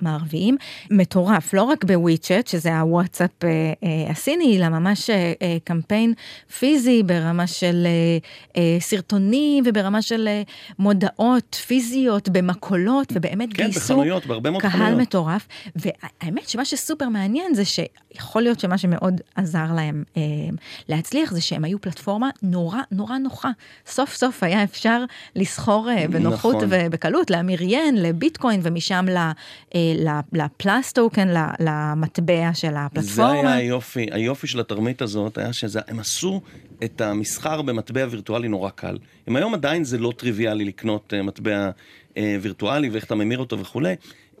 מערביים. 0.00 0.56
מטורף, 0.90 1.54
לא 1.54 1.62
רק 1.62 1.84
בוויצ'ט, 1.84 2.46
שזה 2.46 2.78
הוואטסאפ 2.78 3.30
הסיני, 4.10 4.58
אלא 4.58 4.68
ממש 4.68 5.10
קמפיין 5.64 6.14
פיזי. 6.58 6.99
ברמה 7.02 7.46
של 7.46 7.86
אה, 7.86 8.18
אה, 8.56 8.80
סרטונים 8.80 9.64
וברמה 9.66 10.02
של 10.02 10.28
אה, 10.28 10.42
מודעות 10.78 11.54
פיזיות 11.54 12.28
במקולות, 12.28 13.12
ובאמת 13.12 13.48
כן, 13.54 13.62
גייסו 13.62 13.80
בחנויות, 13.80 14.26
בהרבה 14.26 14.50
מאוד 14.50 14.62
קהל 14.62 14.72
חנויות. 14.72 14.98
מטורף. 14.98 15.48
והאמת 15.76 16.48
שמה 16.48 16.64
שסופר 16.64 17.08
מעניין 17.08 17.54
זה 17.54 17.64
שיכול 18.12 18.42
להיות 18.42 18.60
שמה 18.60 18.78
שמאוד 18.78 19.20
עזר 19.34 19.72
להם 19.76 20.04
אה, 20.16 20.22
להצליח 20.88 21.32
זה 21.32 21.40
שהם 21.40 21.64
היו 21.64 21.80
פלטפורמה 21.80 22.30
נורא 22.42 22.78
נורא 22.90 23.18
נוחה. 23.18 23.50
סוף 23.86 24.14
סוף 24.14 24.42
היה 24.42 24.64
אפשר 24.64 25.04
לסחור 25.36 25.90
אה, 25.90 26.08
בנוחות 26.08 26.56
נכון. 26.56 26.68
ובקלות, 26.70 27.30
להמיר 27.30 27.62
ין 27.62 28.02
לביטקוין 28.02 28.60
ומשם 28.62 29.06
אה, 29.16 29.32
לפלסטוקן, 30.32 31.28
למטבע 31.60 32.54
של 32.54 32.74
הפלטפורמה. 32.76 33.32
זה 33.32 33.48
היה 33.48 33.54
היופי, 33.54 34.06
היופי 34.10 34.46
של 34.46 34.60
התרמית 34.60 35.02
הזאת 35.02 35.38
היה 35.38 35.52
שהם 35.52 36.00
עשו 36.00 36.40
את 36.84 37.00
המסחר 37.00 37.62
במטבע 37.62 38.06
וירטואלי 38.10 38.48
נורא 38.48 38.70
קל. 38.70 38.98
אם 39.28 39.36
היום 39.36 39.54
עדיין 39.54 39.84
זה 39.84 39.98
לא 39.98 40.12
טריוויאלי 40.16 40.64
לקנות 40.64 41.12
uh, 41.12 41.22
מטבע 41.22 41.70
uh, 42.14 42.18
וירטואלי 42.40 42.88
ואיך 42.88 43.04
אתה 43.04 43.14
ממיר 43.14 43.38
אותו 43.38 43.58
וכולי, 43.58 43.94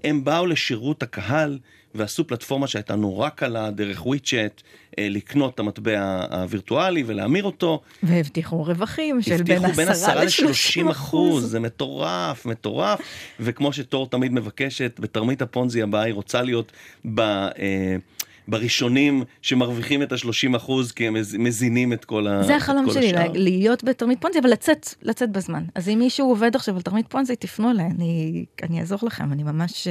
הם 0.04 0.24
באו 0.24 0.46
לשירות 0.46 1.02
הקהל 1.02 1.58
ועשו 1.94 2.26
פלטפורמה 2.26 2.66
שהייתה 2.66 2.96
נורא 2.96 3.28
קלה 3.28 3.70
דרך 3.70 4.06
וויצ'ט 4.06 4.62
אה, 4.98 5.08
לקנות 5.10 5.54
את 5.54 5.58
המטבע 5.58 6.24
הווירטואלי 6.30 7.02
ולהמיר 7.06 7.44
אותו. 7.44 7.80
והבטיחו 8.02 8.62
רווחים 8.62 9.22
של 9.22 9.42
בין 9.42 9.88
10 9.88 10.14
ל-30 10.14 10.90
אחוז. 10.90 11.50
זה 11.50 11.60
מטורף, 11.60 12.46
מטורף. 12.46 13.00
וכמו 13.40 13.72
שטור 13.72 14.10
תמיד 14.10 14.32
מבקשת, 14.32 15.00
בתרמית 15.00 15.42
הפונזי 15.42 15.82
הבאה 15.82 16.02
היא 16.02 16.14
רוצה 16.14 16.42
להיות 16.42 16.72
ב... 17.14 17.20
אה, 17.20 17.96
בראשונים 18.48 19.24
שמרוויחים 19.42 20.02
את 20.02 20.12
ה-30 20.12 20.56
אחוז 20.56 20.92
כי 20.92 21.06
הם 21.06 21.16
מזינים 21.38 21.92
את 21.92 22.04
כל 22.04 22.26
השאר. 22.26 22.46
זה 22.46 22.56
החלום 22.56 22.90
שלי, 22.90 23.06
השאר. 23.06 23.32
להיות 23.34 23.84
בתרמית 23.84 24.20
פונזי, 24.20 24.38
אבל 24.38 24.50
לצאת, 24.50 24.94
לצאת 25.02 25.30
בזמן. 25.32 25.64
אז 25.74 25.88
אם 25.88 25.98
מישהו 25.98 26.28
עובד 26.28 26.56
עכשיו 26.56 26.76
על 26.76 26.82
תרמית 26.82 27.06
פונזי, 27.08 27.36
תפנו 27.36 27.70
אליי, 27.70 27.86
אני, 27.86 28.44
אני 28.62 28.80
אעזור 28.80 28.98
לכם, 29.02 29.32
אני 29.32 29.42
ממש, 29.42 29.88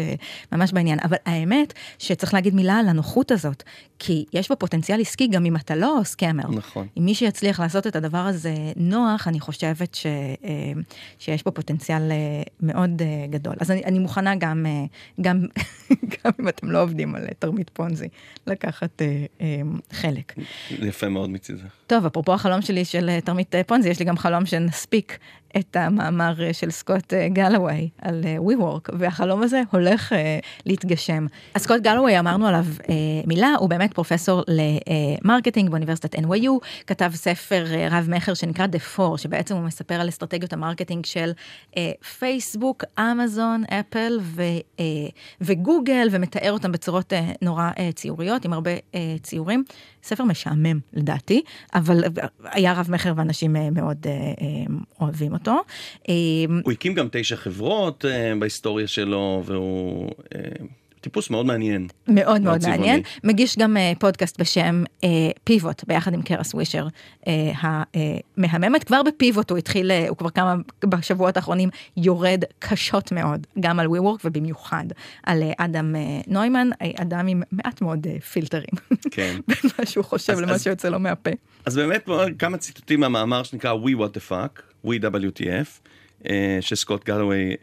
ממש 0.51 0.71
בעניין. 0.71 0.99
אבל 1.03 1.17
האמת 1.25 1.73
שצריך 1.99 2.33
להגיד 2.33 2.55
מילה 2.55 2.79
על 2.79 2.89
הנוחות 2.89 3.31
הזאת, 3.31 3.63
כי 3.99 4.25
יש 4.33 4.47
פה 4.47 4.55
פוטנציאל 4.55 5.01
עסקי 5.01 5.27
גם 5.27 5.45
אם 5.45 5.55
אתה 5.55 5.75
לא 5.75 5.99
סקאמר. 6.03 6.49
נכון. 6.49 6.88
אם 6.97 7.05
מי 7.05 7.15
שיצליח 7.15 7.59
לעשות 7.59 7.88
את 7.88 7.95
הדבר 7.95 8.17
הזה 8.17 8.53
נוח, 8.75 9.27
אני 9.27 9.39
חושבת 9.39 9.95
ש, 9.95 10.05
אה, 10.05 10.71
שיש 11.19 11.43
פה 11.43 11.51
פוטנציאל 11.51 12.12
אה, 12.12 12.17
מאוד 12.62 13.01
אה, 13.01 13.27
גדול. 13.29 13.55
אז 13.59 13.71
אני, 13.71 13.83
אני 13.85 13.99
מוכנה 13.99 14.35
גם, 14.35 14.65
גם, 15.21 15.45
גם 16.15 16.31
אם 16.39 16.47
אתם 16.47 16.71
לא 16.71 16.81
עובדים 16.81 17.15
על 17.15 17.25
תרמית 17.39 17.69
פונזי, 17.73 18.07
לקחת 18.47 19.02
אה, 19.02 19.25
אה, 19.41 19.62
חלק. 19.91 20.34
יפה 20.71 21.10
מאוד 21.10 21.30
מצידך. 21.30 21.63
טוב, 21.88 22.06
אפרופו 22.06 22.34
החלום 22.34 22.62
שלי 22.62 22.86
של 22.86 23.10
אה, 23.10 23.21
תרמית 23.21 23.56
פונזי, 23.67 23.89
יש 23.89 23.99
לי 23.99 24.06
גם 24.06 24.17
חלום 24.17 24.45
שנספיק 24.45 25.17
את 25.57 25.75
המאמר 25.75 26.43
אה, 26.43 26.53
של 26.53 26.71
סקוט 26.71 27.13
גלווי 27.13 27.89
על 28.01 28.23
WeWork, 28.38 28.89
והחלום 28.99 29.43
הזה 29.43 29.62
הולך 29.71 30.13
להתגשם. 30.65 31.25
אז 31.53 31.62
סקוט 31.62 31.81
גלווי, 31.81 32.19
אמרנו 32.19 32.47
עליו 32.47 32.65
מילה, 33.27 33.53
הוא 33.59 33.69
באמת 33.69 33.93
פרופסור 33.93 34.43
ל 34.47 34.60
marketing 34.60 35.69
באוניברסיטת 35.69 36.15
NYU, 36.15 36.49
כתב 36.88 37.12
ספר 37.13 37.65
רב-מכר 37.91 38.33
שנקרא 38.33 38.65
The 38.65 38.97
Four, 38.97 39.17
שבעצם 39.17 39.55
הוא 39.55 39.63
מספר 39.63 39.95
על 39.95 40.09
אסטרטגיות 40.09 40.53
ה 40.53 40.59
marketing 40.59 41.05
של 41.05 41.31
פייסבוק, 42.19 42.83
אמזון, 42.99 43.63
אפל 43.69 44.19
וגוגל, 45.41 46.07
ומתאר 46.12 46.51
אותם 46.51 46.71
בצורות 46.71 47.13
נורא 47.41 47.69
ציוריות, 47.95 48.45
עם 48.45 48.53
הרבה 48.53 48.71
ציורים. 49.21 49.63
ספר 50.03 50.23
משעמם 50.23 50.79
לדעתי, 50.93 51.41
אבל 51.75 52.03
היה 52.43 52.73
רב 52.73 52.88
מכר 52.91 53.13
ואנשים 53.15 53.55
אה, 53.55 53.69
מאוד 53.69 53.97
אה, 54.05 54.12
אה, 54.12 54.75
אוהבים 55.01 55.35
אותו. 55.39 55.58
הוא 56.63 56.71
הקים 56.71 56.93
גם 56.93 57.08
תשע 57.12 57.36
חברות 57.36 58.06
בהיסטוריה 58.39 58.88
שלו, 58.88 59.43
והוא... 59.45 60.12
טיפוס 61.01 61.29
מאוד 61.29 61.45
מעניין. 61.45 61.88
מאוד 62.07 62.41
מאוד 62.41 62.67
מעניין. 62.67 63.01
מגיש 63.23 63.57
גם 63.57 63.77
uh, 63.77 63.99
פודקאסט 63.99 64.41
בשם 64.41 64.83
uh, 65.01 65.05
פיבוט, 65.43 65.83
ביחד 65.88 66.13
עם 66.13 66.21
קרס 66.21 66.53
ווישר 66.53 66.88
uh, 67.23 67.27
המהממת. 68.38 68.83
כבר 68.83 69.03
בפיבוט 69.03 69.49
הוא 69.49 69.57
התחיל, 69.57 69.91
uh, 69.91 70.09
הוא 70.09 70.17
כבר 70.17 70.29
כמה, 70.29 70.55
בשבועות 70.85 71.38
האחרונים 71.38 71.69
יורד 71.97 72.43
קשות 72.59 73.12
מאוד, 73.12 73.47
גם 73.59 73.79
על 73.79 73.88
WeWork 73.88 74.21
ובמיוחד 74.25 74.85
על 75.23 75.43
uh, 75.43 75.53
אדם 75.57 75.95
uh, 75.95 76.31
נוימן, 76.31 76.69
אדם 77.01 77.27
עם 77.27 77.41
מעט 77.51 77.81
מאוד 77.81 78.07
uh, 78.07 78.21
פילטרים. 78.21 78.73
כן. 79.12 79.39
בין 79.47 79.71
מה 79.79 79.85
שהוא 79.85 80.05
חושב 80.05 80.33
אז, 80.33 80.41
למה 80.41 80.51
אז, 80.51 80.63
שיוצא 80.63 80.89
לו 80.89 80.99
מהפה. 80.99 81.31
אז 81.65 81.75
באמת 81.75 82.09
כמה 82.39 82.57
ציטוטים 82.57 82.99
מהמאמר 82.99 83.43
שנקרא 83.43 83.73
We 83.73 83.99
What 83.99 84.17
the 84.17 84.31
Fuck, 84.31 84.85
WTF. 84.85 85.89
שסקוט 86.62 87.05
גלווי 87.05 87.55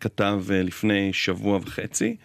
כתב 0.00 0.42
לפני 0.48 1.12
שבוע 1.12 1.58
וחצי. 1.62 2.16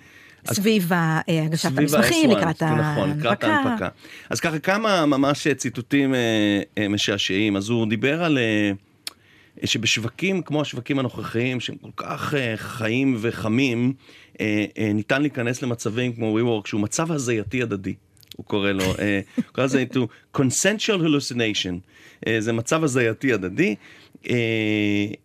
סביב 0.53 0.91
הגשת 0.93 1.77
המסמכים, 1.77 2.29
לקראת 2.29 2.63
נכון, 2.63 3.12
ההנפקה. 3.41 3.89
אז 4.29 4.39
ככה 4.39 4.60
כמה 4.60 5.05
ממש 5.05 5.47
ציטוטים 5.47 6.15
אה, 6.15 6.62
אה, 6.77 6.88
משעשעים. 6.88 7.55
אז 7.55 7.69
הוא 7.69 7.88
דיבר 7.88 8.23
על... 8.23 8.38
אה, 8.38 8.71
שבשווקים 9.65 10.41
כמו 10.41 10.62
השווקים 10.62 10.99
הנוכחיים, 10.99 11.60
שהם 11.60 11.75
כל 11.75 11.89
כך 11.95 12.34
חיים 12.55 13.17
וחמים, 13.21 13.93
ניתן 14.93 15.21
להיכנס 15.21 15.62
למצבים 15.62 16.13
כמו 16.13 16.39
WeWork, 16.39 16.67
שהוא 16.67 16.81
מצב 16.81 17.12
הזייתי 17.12 17.62
הדדי. 17.62 17.93
הוא 18.36 18.45
קורא 18.45 18.71
לו, 18.71 18.86
הוא 18.86 19.43
קורא 19.51 19.65
לזה 19.65 19.86
consensual 20.38 20.99
hallucination. 21.01 21.75
זה 22.39 22.53
מצב 22.53 22.84
הזייתי 22.84 23.34
הדדי. 23.34 23.75
אה, 24.29 24.35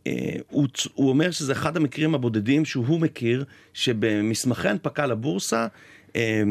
אה, 0.06 0.36
הוא, 0.48 0.68
הוא 0.94 1.08
אומר 1.08 1.30
שזה 1.30 1.52
אחד 1.52 1.76
המקרים 1.76 2.14
הבודדים 2.14 2.64
שהוא 2.64 3.00
מכיר, 3.00 3.44
שבמסמכי 3.74 4.68
הנפקה 4.68 5.06
לבורסה 5.06 5.66
אה, 6.16 6.42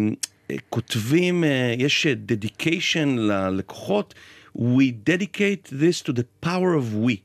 כותבים, 0.69 1.43
יש 1.77 2.07
dedication 2.27 3.07
ללקוחות, 3.07 4.13
We 4.57 4.91
dedicate 5.05 5.69
this 5.69 6.01
to 6.01 6.11
the 6.11 6.25
power 6.41 6.73
of 6.73 6.95
we, 7.05 7.21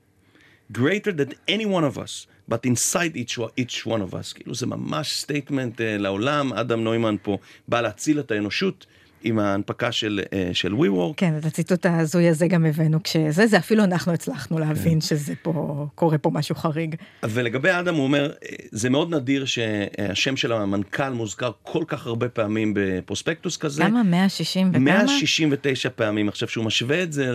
greater 0.73 1.13
than 1.13 1.33
any 1.49 1.67
one 1.67 1.85
of 1.85 1.99
us. 1.99 2.27
but 2.49 2.65
inside 2.67 3.17
each, 3.17 3.39
each 3.57 3.87
one 3.87 4.03
of 4.03 4.15
us. 4.15 4.33
כאילו 4.35 4.55
זה 4.55 4.67
ממש 4.67 5.21
statement 5.21 5.81
uh, 5.81 5.85
לעולם, 5.99 6.53
אדם 6.53 6.85
נוימן 6.85 7.17
פה 7.23 7.39
בא 7.69 7.81
להציל 7.81 8.21
את 8.21 8.31
האנושות, 8.31 8.87
עם 9.25 9.39
ההנפקה 9.39 9.93
של, 9.93 10.21
של 10.53 10.73
WeWork. 10.73 11.15
כן, 11.17 11.39
את 11.39 11.45
הציטוט 11.45 11.87
ההזוי 11.87 12.29
הזה 12.29 12.47
גם 12.47 12.67
הבאנו 12.67 13.03
כשזה, 13.03 13.47
זה 13.47 13.59
אפילו 13.59 13.85
אנחנו 13.85 14.13
הצלחנו 14.13 14.59
להבין 14.59 14.95
כן. 14.95 15.01
שזה 15.01 15.35
פה, 15.43 15.87
קורה 15.95 16.19
פה 16.19 16.31
משהו 16.31 16.55
חריג. 16.55 16.95
ולגבי 17.23 17.71
אדם 17.71 17.95
הוא 17.95 18.05
אומר, 18.05 18.33
זה 18.71 18.91
מאוד 18.91 19.15
נדיר 19.15 19.45
שהשם 19.45 20.37
של 20.37 20.53
המנכ"ל 20.53 21.11
מוזכר 21.11 21.51
כל 21.63 21.85
כך 21.87 22.07
הרבה 22.07 22.29
פעמים 22.29 22.73
בפרוספקטוס 22.77 23.57
כזה. 23.57 23.83
כמה? 23.85 24.03
160 24.03 24.71
וכמה? 24.71 24.79
169 24.79 25.89
פעמים. 25.91 26.29
עכשיו, 26.29 26.49
שהוא 26.49 26.65
משווה 26.65 27.03
את 27.03 27.13
זה 27.13 27.33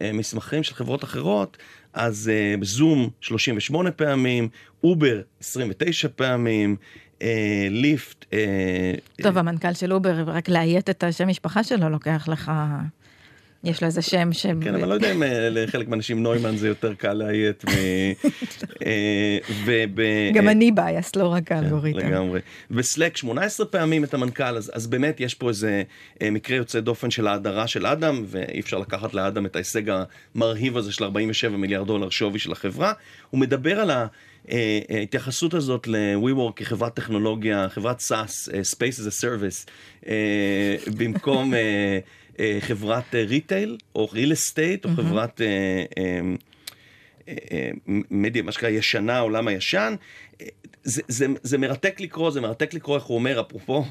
למסמכים 0.00 0.62
של 0.62 0.74
חברות 0.74 1.04
אחרות, 1.04 1.56
אז 1.94 2.30
בזום 2.60 3.10
38 3.20 3.90
פעמים, 3.90 4.48
אובר 4.84 5.20
29 5.40 6.08
פעמים, 6.16 6.76
אה, 6.80 7.05
ליפט. 7.70 8.24
אה, 8.32 8.92
טוב, 9.22 9.38
המנכ"ל 9.38 9.72
של 9.72 9.92
אובר, 9.92 10.22
רק 10.26 10.48
לאיית 10.48 10.90
את 10.90 11.04
השם 11.04 11.28
משפחה 11.28 11.64
שלו 11.64 11.88
לוקח 11.88 12.28
לך... 12.28 12.52
יש 13.66 13.82
לו 13.82 13.86
איזה 13.86 14.02
שם 14.02 14.32
ש... 14.32 14.46
כן, 14.46 14.74
אבל 14.74 14.88
לא 14.88 14.94
יודע 14.94 15.12
אם 15.12 15.22
אה, 15.22 15.48
לחלק 15.50 15.88
מהאנשים 15.88 16.22
נוימן 16.22 16.56
זה 16.56 16.68
יותר 16.68 16.94
קל 16.94 17.12
לאיית. 17.12 17.64
אה, 18.86 19.38
גם 20.34 20.48
אני 20.48 20.72
בייס, 20.72 21.16
לא 21.16 21.28
רק 21.28 21.48
כן, 21.48 21.54
האלגוריתם. 21.54 21.98
לגמרי. 21.98 22.40
וסלק 22.70 23.16
18 23.16 23.66
פעמים 23.66 24.04
את 24.04 24.14
המנכ"ל, 24.14 24.56
אז 24.56 24.86
באמת 24.86 25.20
יש 25.20 25.34
פה 25.34 25.48
איזה 25.48 25.82
אה, 26.22 26.30
מקרה 26.30 26.56
יוצא 26.56 26.80
דופן 26.80 27.10
של 27.10 27.26
ההדרה 27.26 27.66
של 27.66 27.86
אדם, 27.86 28.24
ואי 28.26 28.60
אפשר 28.60 28.78
לקחת 28.78 29.14
לאדם 29.14 29.46
את 29.46 29.56
ההישג 29.56 29.82
המרהיב 30.34 30.76
הזה 30.76 30.92
של 30.92 31.04
47 31.04 31.56
מיליארד 31.56 31.86
דולר 31.86 32.10
שווי 32.10 32.38
של 32.38 32.52
החברה. 32.52 32.92
הוא 33.30 33.40
מדבר 33.40 33.80
על 33.80 33.90
ה... 33.90 34.06
ההתייחסות 34.88 35.54
הזאת 35.54 35.86
ל-WeWork 35.86 36.52
כחברת 36.56 36.94
טכנולוגיה, 36.94 37.68
חברת 37.68 38.00
SaaS, 38.00 38.48
Space 38.48 38.98
as 39.00 39.08
a 39.08 39.24
Service, 39.24 39.70
במקום 40.96 41.54
אה, 42.38 42.58
חברת 42.60 43.14
retail, 43.14 43.70
אה, 43.70 43.76
או 43.94 44.08
real 44.12 44.32
estate, 44.32 44.84
או 44.84 44.90
חברת 44.96 45.40
אה, 45.40 46.20
מדיה, 48.10 48.42
מה 48.42 48.52
שנקרא 48.52 48.68
ישנה, 48.68 49.18
עולם 49.18 49.48
הישן. 49.48 49.94
זה, 50.84 51.02
זה, 51.08 51.26
זה 51.42 51.58
מרתק 51.58 52.00
לקרוא, 52.00 52.30
זה 52.30 52.40
מרתק 52.40 52.74
לקרוא 52.74 52.96
איך 52.96 53.04
הוא 53.04 53.14
אומר, 53.14 53.40
אפרופו 53.40 53.84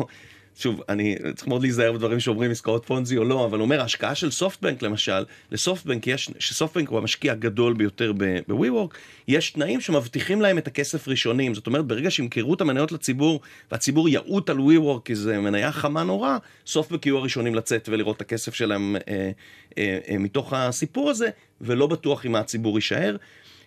שוב, 0.57 0.81
אני 0.89 1.15
צריך 1.35 1.47
מאוד 1.47 1.61
להיזהר 1.61 1.91
בדברים 1.91 2.19
שאומרים 2.19 2.51
עסקאות 2.51 2.85
פונזי 2.85 3.17
או 3.17 3.23
לא, 3.23 3.45
אבל 3.45 3.61
אומר, 3.61 3.81
ההשקעה 3.81 4.15
של 4.15 4.31
סופטבנק 4.31 4.81
למשל, 4.81 5.25
לסופטבנק 5.51 6.07
יש, 6.07 6.29
שסופטבנק 6.39 6.89
הוא 6.89 6.97
המשקיע 6.97 7.31
הגדול 7.31 7.73
ביותר 7.73 8.13
ב-WeWork, 8.17 8.95
יש 9.27 9.51
תנאים 9.51 9.81
שמבטיחים 9.81 10.41
להם 10.41 10.57
את 10.57 10.67
הכסף 10.67 11.07
ראשונים. 11.07 11.53
זאת 11.53 11.67
אומרת, 11.67 11.85
ברגע 11.85 12.11
שימכרו 12.11 12.53
את 12.53 12.61
המניות 12.61 12.91
לציבור, 12.91 13.41
והציבור 13.71 14.09
יעוט 14.09 14.49
על 14.49 14.57
WeWork 14.57 15.01
כי 15.05 15.15
זה 15.15 15.39
מניה 15.39 15.71
חמה 15.71 16.03
נורא, 16.03 16.37
סופטבנק 16.67 17.05
יהיו 17.05 17.17
הראשונים 17.17 17.55
לצאת 17.55 17.89
ולראות 17.89 18.15
את 18.15 18.21
הכסף 18.21 18.53
שלהם 18.53 18.95
אה, 18.95 19.31
אה, 19.77 19.99
אה, 20.09 20.17
מתוך 20.17 20.53
הסיפור 20.53 21.09
הזה, 21.09 21.29
ולא 21.61 21.87
בטוח 21.87 22.25
אם 22.25 22.35
הציבור 22.35 22.77
יישאר. 22.77 23.15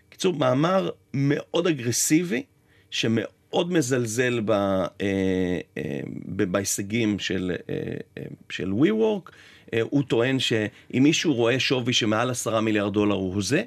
קיצור, 0.08 0.34
מאמר 0.34 0.90
מאוד 1.14 1.66
אגרסיבי, 1.66 2.42
שמאוד... 2.90 3.37
מאוד 3.50 3.72
מזלזל 3.72 4.40
ב, 4.44 4.50
אה, 4.50 4.86
אה, 5.78 6.00
בהישגים 6.26 7.18
של, 7.18 7.52
אה, 7.70 7.74
של 8.50 8.72
WeWork. 8.72 9.30
הוא 9.80 10.02
טוען 10.02 10.38
שאם 10.38 11.02
מישהו 11.02 11.34
רואה 11.34 11.60
שווי 11.60 11.92
שמעל 11.92 12.30
עשרה 12.30 12.60
מיליארד 12.60 12.92
דולר 12.92 13.14
הוא 13.14 13.42
זה, 13.42 13.62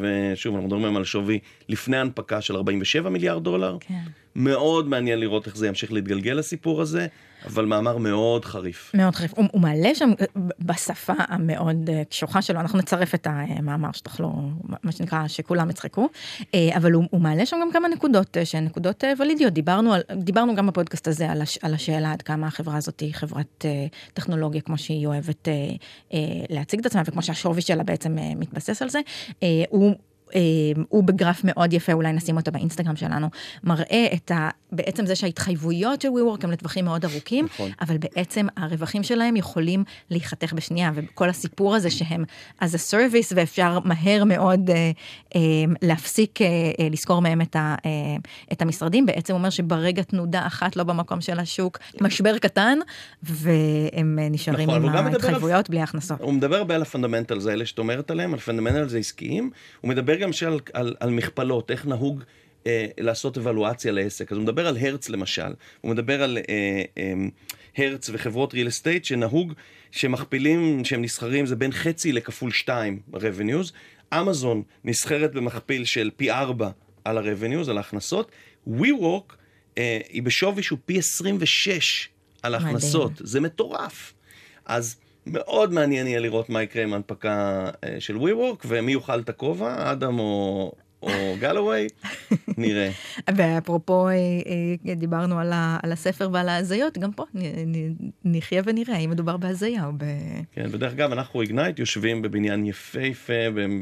ושוב, 0.00 0.54
אנחנו 0.54 0.68
מדברים 0.68 0.96
על 0.96 1.04
שווי 1.04 1.38
לפני 1.72 1.96
הנפקה 1.96 2.40
של 2.40 2.56
47 2.56 3.10
מיליארד 3.10 3.44
דולר. 3.44 3.76
כן. 3.80 3.94
מאוד 4.36 4.88
מעניין 4.88 5.20
לראות 5.20 5.46
איך 5.46 5.56
זה 5.56 5.68
ימשיך 5.68 5.92
להתגלגל 5.92 6.38
הסיפור 6.38 6.82
הזה. 6.82 7.06
אבל 7.46 7.64
מאמר 7.64 7.96
מאוד 7.96 8.44
חריף. 8.44 8.90
מאוד 8.94 9.14
חריף. 9.14 9.34
הוא, 9.34 9.44
הוא 9.52 9.60
מעלה 9.60 9.94
שם 9.94 10.10
בשפה 10.60 11.12
המאוד 11.18 11.90
אה, 11.90 12.02
קשוחה 12.04 12.42
שלו, 12.42 12.60
אנחנו 12.60 12.78
נצרף 12.78 13.14
את 13.14 13.26
המאמר 13.30 13.92
שתוכלו, 13.92 14.32
מה 14.82 14.92
שנקרא, 14.92 15.28
שכולם 15.28 15.70
יצחקו, 15.70 16.08
אה, 16.54 16.76
אבל 16.76 16.92
הוא, 16.92 17.04
הוא 17.10 17.20
מעלה 17.20 17.46
שם 17.46 17.56
גם 17.62 17.72
כמה 17.72 17.88
נקודות 17.88 18.36
אה, 18.36 18.44
שהן 18.44 18.64
נקודות 18.64 19.04
ולידיות. 19.18 19.52
דיברנו, 19.52 19.94
על, 19.94 20.02
דיברנו 20.16 20.54
גם 20.54 20.66
בפודקאסט 20.66 21.08
הזה 21.08 21.30
על, 21.30 21.42
הש, 21.42 21.58
על 21.62 21.74
השאלה 21.74 22.12
עד 22.12 22.22
כמה 22.22 22.46
החברה 22.46 22.76
הזאת 22.76 23.00
היא 23.00 23.14
חברת 23.14 23.64
טכנולוגיה, 24.14 24.60
כמו 24.60 24.78
שהיא 24.78 25.06
אוהבת 25.06 25.48
להציג 26.50 26.80
את 26.80 26.86
עצמה, 26.86 27.02
וכמו 27.06 27.22
שהשווי 27.22 27.62
שלה 27.62 27.82
בעצם 27.82 28.16
מתבסס 28.36 28.82
על 28.82 28.88
זה. 28.88 29.00
הוא 29.68 29.90
אה, 29.90 29.94
הוא 30.88 31.04
בגרף 31.04 31.40
מאוד 31.44 31.72
יפה, 31.72 31.92
אולי 31.92 32.12
נשים 32.12 32.36
אותו 32.36 32.52
באינסטגרם 32.52 32.96
שלנו, 32.96 33.28
מראה 33.64 34.06
את 34.14 34.30
ה... 34.30 34.48
בעצם 34.72 35.06
זה 35.06 35.16
שההתחייבויות 35.16 36.00
של 36.00 36.08
WeWork 36.08 36.44
הם 36.44 36.50
לטווחים 36.50 36.84
מאוד 36.84 37.04
ארוכים, 37.04 37.44
נכון. 37.44 37.70
אבל 37.80 37.96
בעצם 37.98 38.46
הרווחים 38.56 39.02
שלהם 39.02 39.36
יכולים 39.36 39.84
להיחתך 40.10 40.52
בשנייה, 40.52 40.90
וכל 40.94 41.28
הסיפור 41.28 41.74
הזה 41.74 41.90
שהם 41.90 42.24
as 42.60 42.64
a 42.64 42.92
service 42.92 43.32
ואפשר 43.34 43.78
מהר 43.84 44.24
מאוד 44.24 44.70
אה, 44.70 44.90
אה, 45.36 45.40
להפסיק 45.82 46.42
אה, 46.42 46.46
אה, 46.80 46.88
לשכור 46.90 47.22
מהם 47.22 47.40
את, 47.40 47.56
ה, 47.56 47.74
אה, 47.86 47.90
את 48.52 48.62
המשרדים, 48.62 49.06
בעצם 49.06 49.34
אומר 49.34 49.50
שברגע 49.50 50.02
תנודה 50.02 50.46
אחת 50.46 50.76
לא 50.76 50.84
במקום 50.84 51.20
של 51.20 51.38
השוק, 51.38 51.78
משבר 52.00 52.38
קטן, 52.38 52.78
והם 53.22 54.18
אה, 54.22 54.28
נשארים 54.28 54.70
נכון, 54.70 54.88
עם 54.88 55.06
ההתחייבויות 55.06 55.66
על... 55.66 55.70
בלי 55.70 55.80
הכנסות. 55.80 56.20
הוא 56.20 56.32
מדבר 56.32 56.56
הרבה 56.56 56.74
על 56.74 56.82
ה 56.82 56.86
fundamentals 56.86 57.38
האלה 57.48 57.66
שאת 57.66 57.78
אומרת 57.78 58.10
עליהם, 58.10 58.34
על 58.34 58.40
fundamentals 58.40 58.98
עסקיים, 58.98 59.50
הוא 59.80 59.88
מדבר 59.88 60.21
גם 60.22 60.30
על, 60.46 60.60
על, 60.72 60.94
על 61.00 61.10
מכפלות, 61.10 61.70
איך 61.70 61.86
נהוג 61.86 62.22
אה, 62.66 62.86
לעשות 63.00 63.38
אבלואציה 63.38 63.92
לעסק. 63.92 64.32
אז 64.32 64.38
הוא 64.38 64.44
מדבר 64.44 64.66
על 64.66 64.76
הרץ 64.76 65.08
למשל, 65.08 65.52
הוא 65.80 65.90
מדבר 65.90 66.22
על 66.22 66.38
אה, 66.48 66.82
אה, 66.98 67.12
הרץ 67.76 68.10
וחברות 68.12 68.54
real 68.54 68.68
estate 68.68 69.04
שנהוג, 69.04 69.52
שמכפילים, 69.90 70.84
שהם 70.84 71.02
נסחרים, 71.02 71.46
זה 71.46 71.56
בין 71.56 71.72
חצי 71.72 72.12
לכפול 72.12 72.50
שתיים 72.50 73.00
ב-revenues. 73.06 73.72
אמזון 74.14 74.62
נסחרת 74.84 75.32
במכפיל 75.32 75.84
של 75.84 76.10
פי 76.16 76.30
ארבע 76.30 76.70
על 77.04 77.18
ה-revenues, 77.18 77.70
על 77.70 77.76
ההכנסות. 77.76 78.30
WeWork 78.68 79.34
אה, 79.78 79.98
היא 80.08 80.22
בשווי 80.22 80.62
שהוא 80.62 80.78
פי 80.84 80.98
26 80.98 82.08
על 82.42 82.54
ההכנסות. 82.54 83.12
זה 83.18 83.40
מטורף. 83.40 84.12
אז 84.66 84.96
מאוד 85.26 85.72
מעניין 85.72 86.06
יהיה 86.06 86.20
לראות 86.20 86.50
מה 86.50 86.62
יקרה 86.62 86.82
עם 86.82 86.92
ההנפקה 86.92 87.68
אה, 87.84 87.96
של 88.00 88.16
WeWork, 88.16 88.64
ומי 88.64 88.92
יאכל 88.92 89.20
את 89.20 89.28
הכובע, 89.28 89.92
אדם 89.92 90.18
או, 90.18 90.72
או 91.02 91.08
גלווי, 91.40 91.86
נראה. 92.56 92.90
ואפרופו, 93.36 94.08
אה, 94.08 94.14
אה, 94.88 94.94
דיברנו 94.94 95.38
על, 95.38 95.52
ה, 95.52 95.78
על 95.82 95.92
הספר 95.92 96.28
ועל 96.32 96.48
ההזיות, 96.48 96.98
גם 96.98 97.12
פה 97.12 97.24
נחיה 98.24 98.62
ונראה 98.66 98.96
אם 98.96 99.10
מדובר 99.10 99.36
בהזיה 99.36 99.86
או 99.86 99.90
ב... 99.96 100.04
כן, 100.52 100.66
ודרך 100.70 100.92
אגב, 100.92 101.12
אנחנו 101.12 101.40
איגנייט 101.40 101.78
יושבים 101.78 102.22
בבניין 102.22 102.66
יפהפה, 102.66 103.32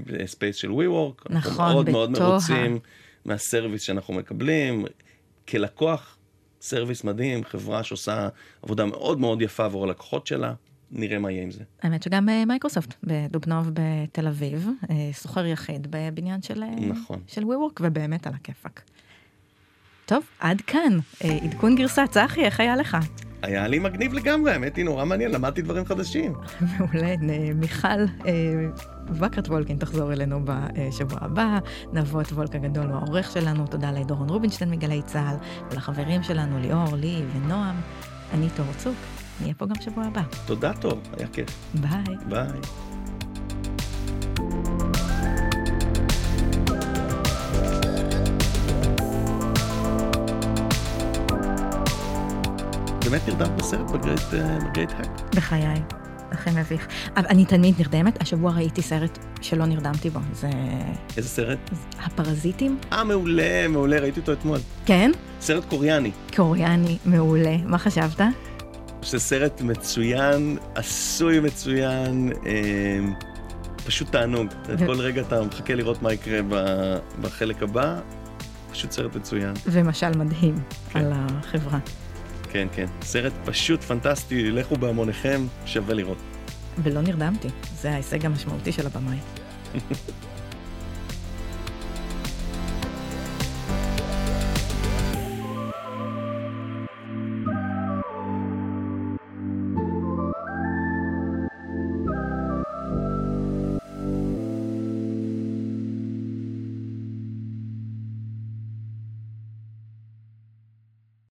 ב 0.06 0.15
space 0.15 0.56
של 0.56 0.70
WeWork. 0.70 1.24
נכון, 1.30 1.30
אנחנו 1.30 1.64
מאוד 1.64 1.90
מאוד 1.90 2.10
מרוצים 2.10 2.78
מה 3.24 3.37
service 3.37 3.82
שאנחנו 3.82 4.14
מקבלים. 4.14 4.84
כלקוח, 5.48 6.16
service 6.60 7.04
מדהים, 7.04 7.44
חברה 7.44 7.82
שעושה 7.82 8.28
עבודה 8.62 8.84
מאוד 8.84 9.20
מאוד 9.20 9.42
יפה 9.42 9.64
עבור 9.64 9.84
הלקוחות 9.84 10.26
שלה. 10.26 10.54
נראה 10.92 11.18
מה 11.18 11.30
יהיה 11.30 11.42
עם 11.42 11.50
זה. 11.50 11.64
האמת 11.82 12.02
שגם 12.02 12.28
אה, 12.28 12.44
מייקרוסופט 12.44 12.94
בדובנוב 13.04 13.70
בתל 13.72 14.26
אביב, 14.26 14.68
אה, 14.90 15.10
שוכר 15.12 15.46
יחיד 15.46 15.86
בבניין 15.90 16.42
של, 16.42 16.62
אה, 16.62 16.68
נכון. 16.88 17.18
של 17.26 17.42
WeWork, 17.42 17.80
ובאמת 17.80 18.26
על 18.26 18.32
הכיפאק. 18.34 18.82
טוב, 20.06 20.24
עד 20.40 20.60
כאן, 20.60 20.98
עדכון 21.42 21.76
גרסה. 21.76 22.06
צחי, 22.06 22.44
איך 22.44 22.60
היה 22.60 22.76
לך? 22.76 22.96
היה 23.42 23.68
לי 23.68 23.78
מגניב 23.78 24.12
לגמרי, 24.12 24.52
האמת 24.52 24.76
היא 24.76 24.84
נורא 24.84 25.04
מעניין, 25.04 25.30
למדתי 25.30 25.62
דברים 25.62 25.84
חדשים. 25.84 26.32
מעולה, 26.78 27.14
מיכל 27.54 28.04
וקרת 29.08 29.48
וולקין 29.48 29.78
תחזור 29.78 30.12
אלינו 30.12 30.40
בשבוע 30.44 31.18
הבא, 31.20 31.58
נבות 31.92 32.32
וולק 32.32 32.54
הגדול 32.54 32.86
הוא 32.86 32.94
העורך 32.94 33.30
שלנו, 33.30 33.66
תודה 33.66 33.90
לדורון 33.92 34.28
רובינשטיין 34.28 34.70
מגלי 34.70 35.02
צה"ל, 35.02 35.36
ולחברים 35.70 36.22
שלנו 36.22 36.58
ליאור, 36.58 36.96
לי 36.96 37.22
ונועם, 37.34 37.76
אני 38.34 38.48
תור 38.56 38.72
צוק. 38.76 39.19
נהיה 39.40 39.54
פה 39.54 39.66
גם 39.66 39.74
שבוע 39.80 40.04
הבא. 40.04 40.22
תודה 40.46 40.72
טוב, 40.72 41.00
היה 41.18 41.26
כיף. 41.28 41.48
ביי. 41.74 42.16
ביי. 42.28 42.60
באמת 53.04 53.28
נרדמת 53.28 53.56
בסרט 53.56 53.90
בגרייט 53.90 54.90
האק? 54.92 55.06
אה, 55.20 55.26
בחיי. 55.36 55.82
הכי 56.32 56.50
מביך. 56.50 56.86
אבל 57.16 57.26
אני 57.28 57.44
תמיד 57.44 57.74
נרדמת, 57.78 58.22
השבוע 58.22 58.52
ראיתי 58.52 58.82
סרט 58.82 59.18
שלא 59.40 59.66
נרדמתי 59.66 60.10
בו, 60.10 60.20
זה... 60.32 60.50
איזה 61.16 61.28
סרט? 61.28 61.58
הפרזיטים. 62.02 62.78
אה, 62.92 63.04
מעולה, 63.04 63.68
מעולה, 63.68 63.98
ראיתי 63.98 64.20
אותו 64.20 64.32
אתמול. 64.32 64.58
כן? 64.86 65.10
סרט 65.40 65.64
קוריאני. 65.64 66.10
קוריאני, 66.36 66.98
מעולה. 67.04 67.56
מה 67.64 67.78
חשבת? 67.78 68.20
זה 69.02 69.18
סרט 69.18 69.60
מצוין, 69.60 70.58
עשוי 70.74 71.40
מצוין, 71.40 72.32
אה, 72.46 72.98
פשוט 73.86 74.12
תענוג. 74.12 74.48
כל 74.86 75.00
רגע 75.00 75.20
אתה 75.20 75.42
מחכה 75.42 75.74
לראות 75.74 76.02
מה 76.02 76.12
יקרה 76.12 76.40
בחלק 77.20 77.62
הבא, 77.62 78.00
פשוט 78.72 78.90
סרט 78.90 79.16
מצוין. 79.16 79.52
ומשל 79.66 80.10
מדהים 80.16 80.54
כן. 80.90 80.98
על 80.98 81.12
החברה. 81.14 81.78
כן, 82.50 82.68
כן. 82.72 82.86
סרט 83.02 83.32
פשוט 83.44 83.82
פנטסטי, 83.82 84.50
לכו 84.50 84.76
בהמוניכם, 84.76 85.46
שווה 85.66 85.94
לראות. 85.94 86.18
ולא 86.78 87.00
נרדמתי, 87.00 87.48
זה 87.80 87.90
ההישג 87.90 88.26
המשמעותי 88.26 88.72
של 88.72 88.86
הבמאי. 88.86 89.18